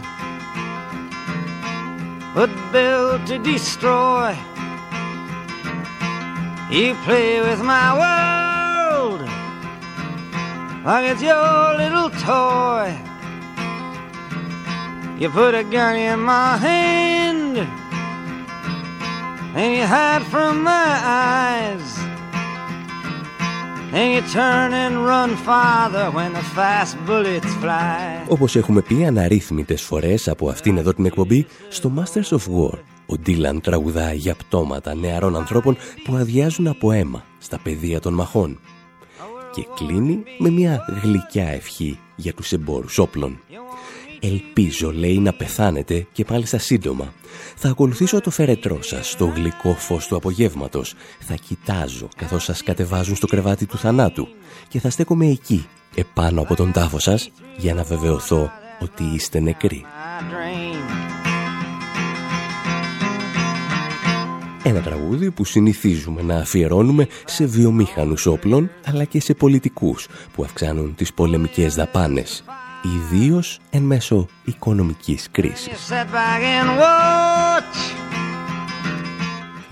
[2.36, 4.38] but build to destroy.
[6.70, 9.22] You play with my world
[10.84, 13.07] like it's your little toy.
[15.20, 17.54] You put a gun in my hand
[19.60, 20.90] and you hide from my
[21.26, 21.88] eyes.
[23.98, 28.26] And you turn and run farther when the fast bullets fly.
[28.28, 33.16] Όπως έχουμε πει αναρρύθμιτες φορές από αυτήν εδώ την εκπομπή, στο Masters of War, ο
[33.18, 38.60] Ντίλαν τραγουδά για πτώματα νεαρών ανθρώπων που αδειάζουν από αίμα στα πεδία των μαχών.
[39.52, 43.40] Και κλείνει με μια γλυκιά ευχή για τους εμπόρους όπλων.
[44.20, 47.12] Ελπίζω, λέει, να πεθάνετε και μάλιστα σύντομα.
[47.56, 50.94] Θα ακολουθήσω το φερετρό σας στο γλυκό φως του απογεύματος.
[51.18, 54.28] Θα κοιτάζω καθώς σας κατεβάζουν στο κρεβάτι του θανάτου
[54.68, 58.50] και θα στέκομαι εκεί, επάνω από τον τάφο σας, για να βεβαιωθώ
[58.80, 59.84] ότι είστε νεκροί.
[64.62, 70.94] Ένα τραγούδι που συνηθίζουμε να αφιερώνουμε σε βιομήχανους όπλων αλλά και σε πολιτικούς που αυξάνουν
[70.94, 72.44] τις πολεμικές δαπάνες
[72.82, 75.92] ιδίως εν μέσω οικονομικής κρίσης.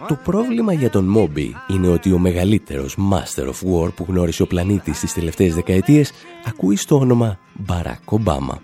[0.09, 4.47] Το πρόβλημα για τον Μόμπι είναι ότι ο μεγαλύτερος Master of War που γνώρισε ο
[4.47, 6.13] πλανήτης στις τελευταίες δεκαετίες
[6.47, 8.61] ακούει στο όνομα Μπαράκ Ομπάμα.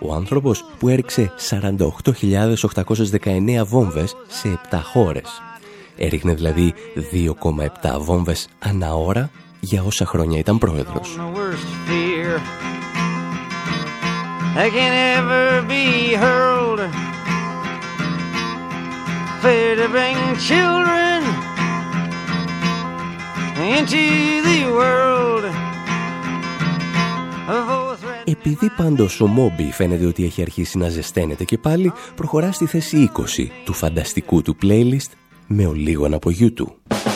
[0.00, 5.42] Ο άνθρωπος που έριξε 48.819 βόμβες σε 7 χώρες.
[5.96, 6.74] Έριχνε δηλαδή
[7.12, 11.18] 2,7 βόμβες ανά ώρα για όσα χρόνια ήταν πρόεδρος.
[14.54, 16.80] That can ever be hurled.
[19.42, 20.16] Fair to bring
[20.50, 21.18] children
[23.74, 24.02] into
[24.48, 25.44] the world.
[28.24, 33.10] Επειδή πάντως ο Μόμπι φαίνεται ότι έχει αρχίσει να ζεσταίνεται και πάλι, προχωρά στη θέση
[33.16, 35.12] 20 του φανταστικού του playlist
[35.46, 37.13] με ολίγων από YouTube.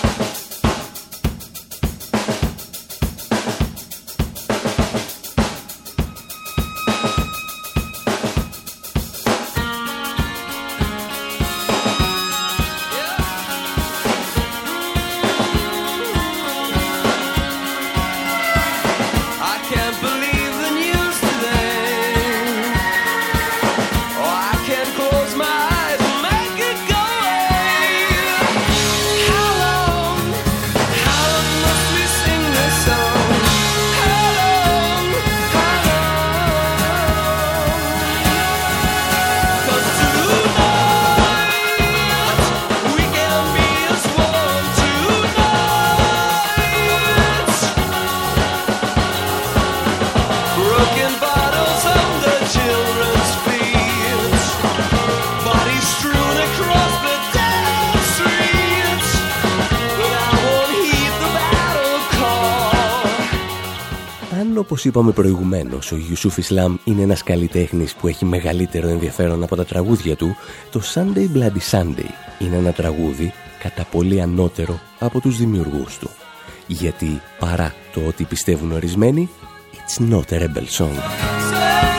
[64.71, 69.64] Όπως είπαμε προηγουμένως ο Ιουσούφ Ισλάμ είναι ένας καλλιτέχνης που έχει μεγαλύτερο ενδιαφέρον από τα
[69.64, 70.37] τραγούδια του,
[70.71, 76.11] το Sunday Bloody Sunday είναι ένα τραγούδι κατά πολύ ανώτερο από τους δημιουργούς του.
[76.66, 79.29] Γιατί παρά το ότι πιστεύουν ορισμένοι,
[79.73, 81.97] it's not a rebel song.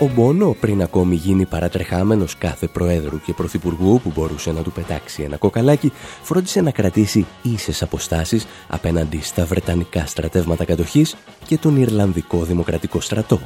[0.00, 5.22] Ο Μπόνο πριν ακόμη γίνει παρατρεχάμενος κάθε προέδρου και πρωθυπουργού που μπορούσε να του πετάξει
[5.22, 5.92] ένα κοκαλάκι,
[6.22, 11.16] φρόντισε να κρατήσει ίσες αποστάσεις απέναντι στα Βρετανικά στρατεύματα κατοχής
[11.46, 13.40] και τον Ιρλανδικό Δημοκρατικό Στρατό,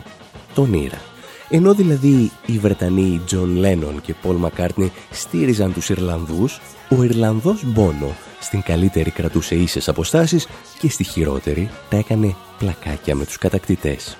[0.54, 1.00] τον IRA.
[1.48, 6.60] Ενώ δηλαδή οι Βρετανοί Τζον Λένον και Πολ Μακάρτνι στήριζαν τους Ιρλανδούς,
[6.98, 10.46] ο Ιρλανδός Μπόνο στην καλύτερη κρατούσε ίσες αποστάσεις
[10.78, 14.16] και στη χειρότερη τα έκανε πλακάκια με τους κατακτητές.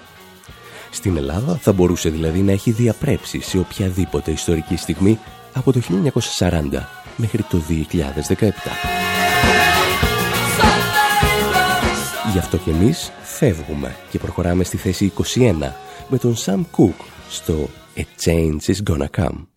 [0.91, 5.19] Στην Ελλάδα θα μπορούσε δηλαδή να έχει διαπρέψει σε οποιαδήποτε ιστορική στιγμή
[5.55, 5.81] από το
[6.39, 6.51] 1940
[7.17, 7.63] μέχρι το
[8.39, 8.51] 2017.
[12.33, 15.73] Γι' αυτό και εμείς φεύγουμε και προχωράμε στη θέση 21
[16.09, 19.50] με τον Sam Cooke στο A Change is Gonna Come.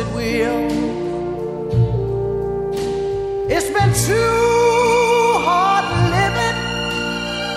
[0.00, 0.62] It will.
[3.54, 4.36] It's been too
[5.46, 5.86] hard
[6.16, 6.58] living,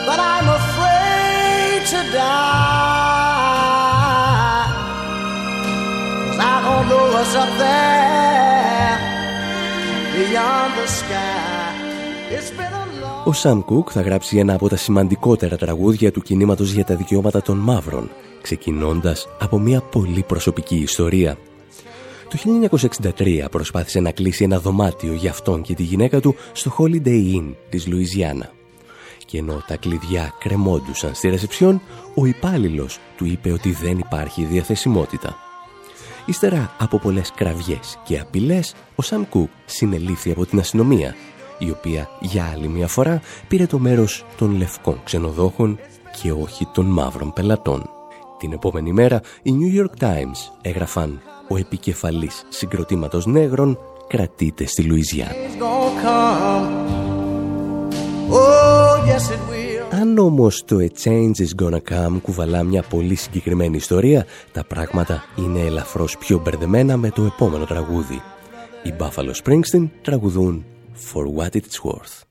[0.08, 2.70] but I'm afraid to die.
[6.24, 8.96] 'Cause I don't know what's up there
[10.16, 11.70] beyond the sky.
[12.36, 16.22] It's been a long Ο Σαμ Κουκ θα γράψει ένα από τα σημαντικότερα τραγούδια του
[16.22, 18.10] κινήματος για τα δικαιώματα των μαύρων,
[18.42, 21.38] ξεκινώντας από μια πολύ προσωπική ιστορία.
[22.32, 22.38] Το
[23.18, 27.56] 1963 προσπάθησε να κλείσει ένα δωμάτιο για αυτόν και τη γυναίκα του στο Holiday Inn
[27.70, 28.52] της Λουιζιάννα.
[29.26, 31.82] Και ενώ τα κλειδιά κρεμόντουσαν στη ρεσεψιόν,
[32.16, 35.36] ο υπάλληλος του είπε ότι δεν υπάρχει διαθεσιμότητα.
[36.26, 41.16] Ύστερα από πολλές κραυγές και απειλές, ο Σαμ Κουκ συνελήφθη από την αστυνομία,
[41.58, 45.80] η οποία για άλλη μια φορά πήρε το μέρος των λευκών ξενοδόχων
[46.22, 47.90] και όχι των μαύρων πελατών.
[48.38, 51.22] Την επόμενη μέρα, οι New York Times έγραφαν
[51.52, 55.34] «Ο επικεφαλής συγκροτήματος νέγρων κρατείται στη Λουιζιάννα».
[55.34, 57.12] is gonna come.
[58.34, 60.00] Oh, yes, it will.
[60.02, 65.24] Αν όμως το A Change is Gonna Come κουβαλά μια πολύ συγκεκριμένη ιστορία, τα πράγματα
[65.36, 68.22] είναι ελαφρώς πιο μπερδεμένα με το επόμενο τραγούδι.
[68.84, 70.66] Οι Buffalo Springsteen τραγουδούν
[71.14, 72.31] For What It's Worth.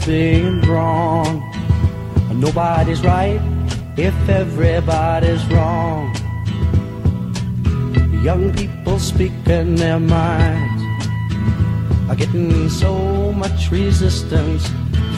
[0.00, 1.42] Lines being drawn.
[2.34, 3.40] Nobody's right
[3.96, 6.14] if everybody's wrong.
[8.22, 10.82] Young people speaking their minds
[12.08, 14.68] are getting so much resistance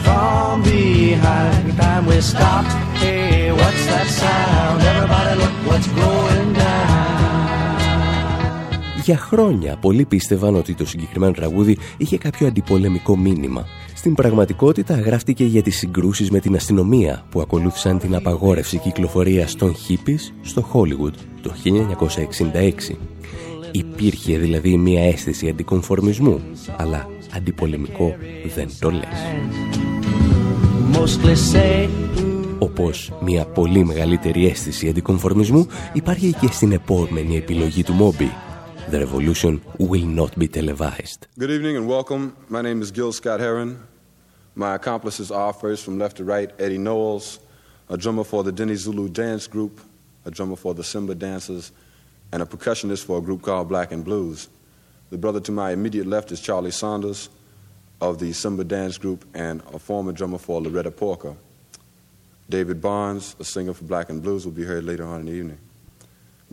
[0.03, 1.77] from behind.
[1.77, 2.65] Time we stop.
[2.97, 4.81] Hey, what's that sound?
[4.81, 7.22] Everybody look what's going down.
[9.03, 13.65] Για χρόνια πολλοί πίστευαν ότι το συγκεκριμένο τραγούδι είχε κάποιο αντιπολεμικό μήνυμα.
[13.93, 19.75] Στην πραγματικότητα γράφτηκε για τις συγκρούσεις με την αστυνομία που ακολούθησαν την απαγόρευση κυκλοφορίας των
[19.75, 21.53] hippies στο Hollywood το
[22.91, 22.95] 1966.
[23.71, 26.41] Υπήρχε δηλαδή μια αίσθηση αντικομφορμισμού,
[26.77, 28.15] αλλά αντιπολεμικό
[28.55, 29.19] δεν το λες.
[30.93, 31.89] Mostly say
[32.59, 38.31] Όπως μια πολύ μεγαλύτερη αίσθηση αντικομφορμισμού υπάρχει και στην επόμενη επιλογή του Μόμπι.
[38.93, 41.25] The revolution will not be televised.
[41.39, 42.37] Good evening and welcome.
[42.47, 43.81] My name is Gil Scott Heron.
[44.53, 47.39] My accomplices are first from left to right Eddie Knowles,
[47.89, 49.81] a drummer for the Denny Zulu Dance Group,
[50.25, 51.71] a drummer for the Simba Dancers,
[52.31, 54.47] and a percussionist for a group called Black and Blues.
[55.09, 57.29] The brother to my immediate left is Charlie Saunders
[57.99, 61.35] of the Simba Dance Group and a former drummer for Loretta Porker.
[62.47, 65.31] David Barnes, a singer for Black and Blues, will be heard later on in the
[65.31, 65.57] evening.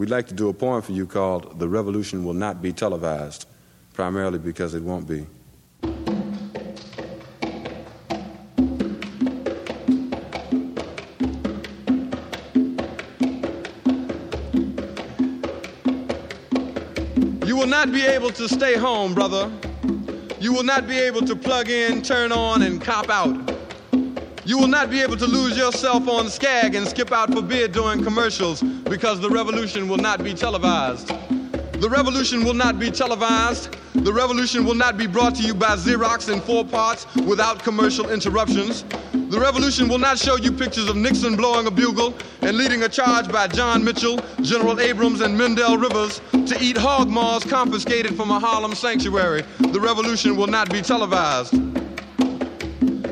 [0.00, 3.44] We'd like to do a poem for you called The Revolution Will Not Be Televised,
[3.92, 5.26] primarily because it won't be.
[17.46, 19.52] You will not be able to stay home, brother.
[20.40, 23.59] You will not be able to plug in, turn on, and cop out.
[24.50, 27.68] You will not be able to lose yourself on Skag and skip out for beer
[27.68, 31.06] during commercials because the revolution will not be televised.
[31.80, 33.76] The revolution will not be televised.
[33.94, 38.10] The revolution will not be brought to you by Xerox in four parts without commercial
[38.10, 38.82] interruptions.
[39.12, 42.88] The revolution will not show you pictures of Nixon blowing a bugle and leading a
[42.88, 48.32] charge by John Mitchell, General Abrams, and Mendel Rivers to eat hog maws confiscated from
[48.32, 49.44] a Harlem sanctuary.
[49.60, 51.79] The revolution will not be televised.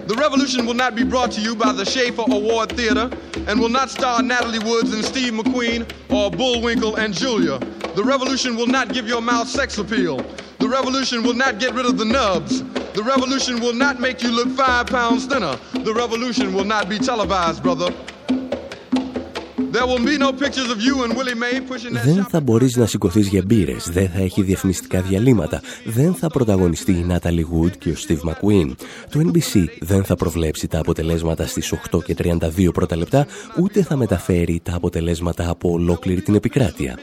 [0.08, 3.10] The revolution will not be brought to you by the Schaefer Award Theater
[3.46, 7.58] and will not star Natalie Woods and Steve McQueen or Bullwinkle and Julia.
[7.94, 10.16] The revolution will not give your mouth sex appeal.
[10.60, 12.62] The revolution will not get rid of the nubs.
[12.94, 15.58] The revolution will not make you look five pounds thinner.
[15.74, 17.94] The revolution will not be televised, brother.
[22.04, 26.92] Δεν θα μπορείς να σηκωθείς για μπύρες, δεν θα έχει διαφημιστικά διαλύματα, δεν θα πρωταγωνιστεί
[26.92, 28.70] η Natalie Wood και ο Steve McQueen.
[29.10, 33.26] Το NBC δεν θα προβλέψει τα αποτελέσματα στις 8 και 32 πρώτα λεπτά,
[33.58, 36.98] ούτε θα μεταφέρει τα αποτελέσματα από ολόκληρη την επικράτεια.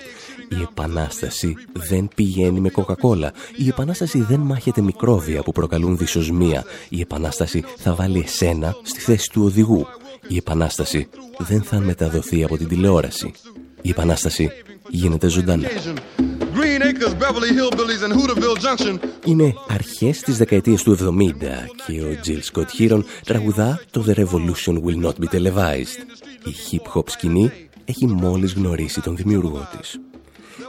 [0.50, 3.32] Η Επανάσταση δεν πηγαίνει με κοκακόλα.
[3.56, 6.64] Η Επανάσταση δεν μάχεται μικρόβια που προκαλούν δυσοσμία.
[6.90, 9.88] Η Επανάσταση θα βάλει εσένα στη θέση του οδηγού.
[10.28, 11.08] Η Επανάσταση
[11.38, 13.32] δεν θα μεταδοθεί από την τηλεόραση.
[13.82, 14.52] Η Επανάσταση
[14.90, 15.68] γίνεται ζωντανά.
[16.56, 19.00] Green Acres, Beverly Hillbillies, and Hooterville Junction.
[19.26, 24.84] Είναι αρχές της δεκαετίας του 70 και ο Jill Scott Heron τραγουδά το The Revolution
[24.84, 26.00] Will Not Be Televised.
[26.44, 27.52] Η hip-hop σκηνή
[27.86, 30.00] έχει μόλις γνωρίσει τον δημιουργό της.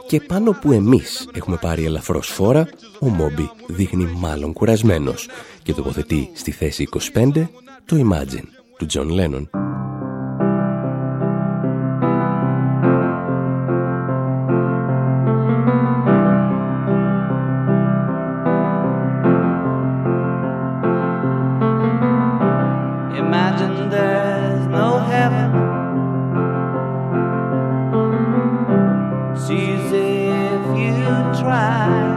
[0.07, 5.29] Και πάνω που εμείς έχουμε πάρει ελαφρώς φόρα, ο Μόμπι δείχνει μάλλον κουρασμένος
[5.63, 7.47] και τοποθετεί στη θέση 25
[7.85, 9.45] το Imagine του John Lennon.
[23.23, 25.49] Imagine there's no heaven.
[29.33, 30.97] It's easy if you
[31.41, 32.16] try.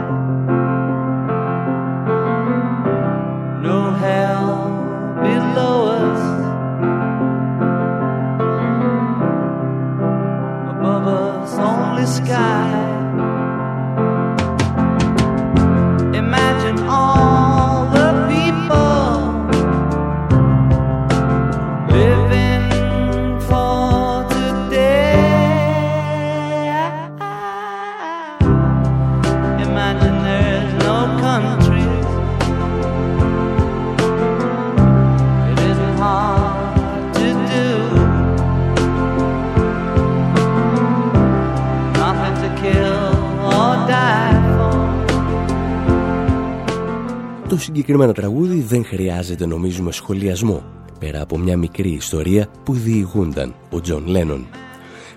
[47.81, 50.63] Συγκεκριμένο τραγούδι δεν χρειάζεται νομίζουμε σχολιασμό,
[50.99, 54.45] πέρα από μια μικρή ιστορία που διηγούνταν ο Τζον Λένον.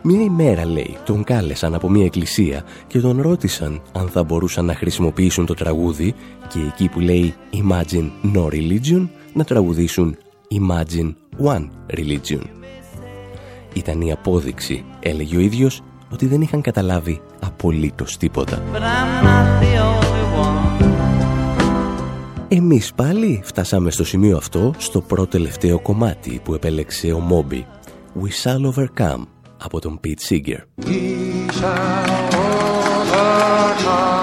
[0.02, 4.74] Μια ημέρα, λέει, τον κάλεσαν από μια εκκλησία και τον ρώτησαν αν θα μπορούσαν να
[4.74, 6.14] χρησιμοποιήσουν το τραγούδι
[6.48, 10.16] και εκεί που λέει Imagine No Religion να τραγουδήσουν
[10.50, 12.42] Imagine One Religion.
[13.72, 18.62] Ήταν η απόδειξη, έλεγε ο ίδιος, ότι δεν είχαν καταλάβει απολύτως τίποτα.
[18.72, 19.83] But I'm not the only one.
[22.56, 27.66] Εμείς πάλι φτάσαμε στο σημείο αυτό στο πρώτο τελευταίο κομμάτι που επέλεξε ο Μόμπι
[28.22, 29.22] We Shall Overcome
[29.62, 30.84] από τον Pete Seeger.
[30.86, 30.90] We
[31.58, 32.24] shall
[33.10, 34.13] overcome.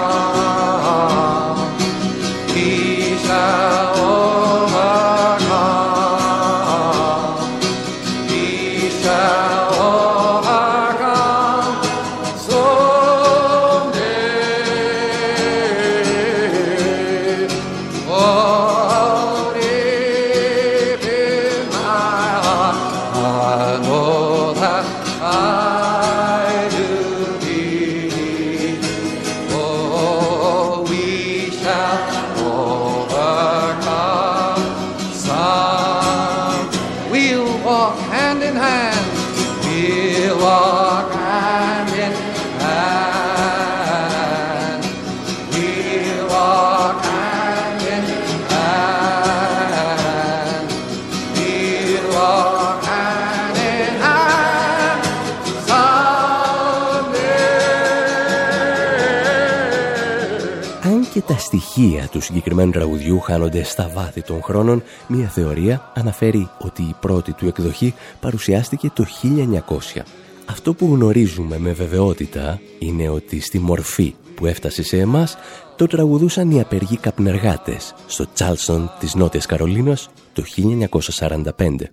[62.22, 67.94] Συγκεκριμένου τραγουδιού χάνονται στα βάθη των χρόνων, μια θεωρία αναφέρει ότι η πρώτη του εκδοχή
[68.20, 70.02] παρουσιάστηκε το 1900.
[70.46, 75.36] Αυτό που γνωρίζουμε με βεβαιότητα είναι ότι στη μορφή που έφτασε σε εμάς
[75.76, 81.92] το τραγουδούσαν οι απεργοί καπνεργάτες στο Τσάλσον της Νότιας Καρολίνας το 1945.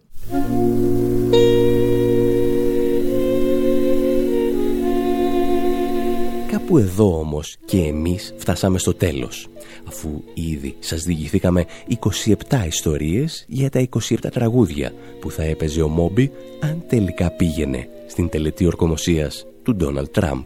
[6.51, 9.47] Κάπου εδώ όμως και εμείς φτάσαμε στο τέλος
[9.89, 11.65] αφού ήδη σας διηγηθήκαμε
[11.99, 12.33] 27
[12.67, 18.65] ιστορίες για τα 27 τραγούδια που θα έπαιζε ο Μόμπι αν τελικά πήγαινε στην τελετή
[18.65, 20.45] ορκομοσίας του Ντόναλτ Τραμπ.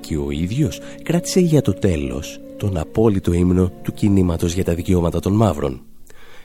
[0.00, 5.20] Και ο ίδιος κράτησε για το τέλος τον απόλυτο ύμνο του κινήματος για τα δικαιώματα
[5.20, 5.82] των μαύρων.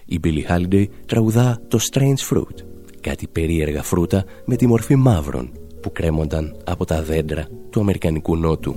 [0.06, 2.64] Η Billie Holiday τραγουδά το Strange Fruit,
[3.02, 5.52] κάτι περίεργα φρούτα με τη μορφή μαύρων
[5.82, 8.76] που κρέμονταν από τα δέντρα του Αμερικανικού Νότου.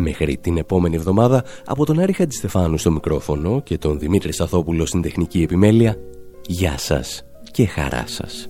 [0.00, 5.02] Μέχρι την επόμενη εβδομάδα από τον Άρη Χατζηστεφάνου στο μικρόφωνο και τον Δημήτρη Σαθόπουλο στην
[5.02, 5.96] τεχνική επιμέλεια,
[6.46, 8.48] γεια σας και χαρά σας.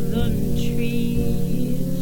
[0.00, 1.99] Southern trees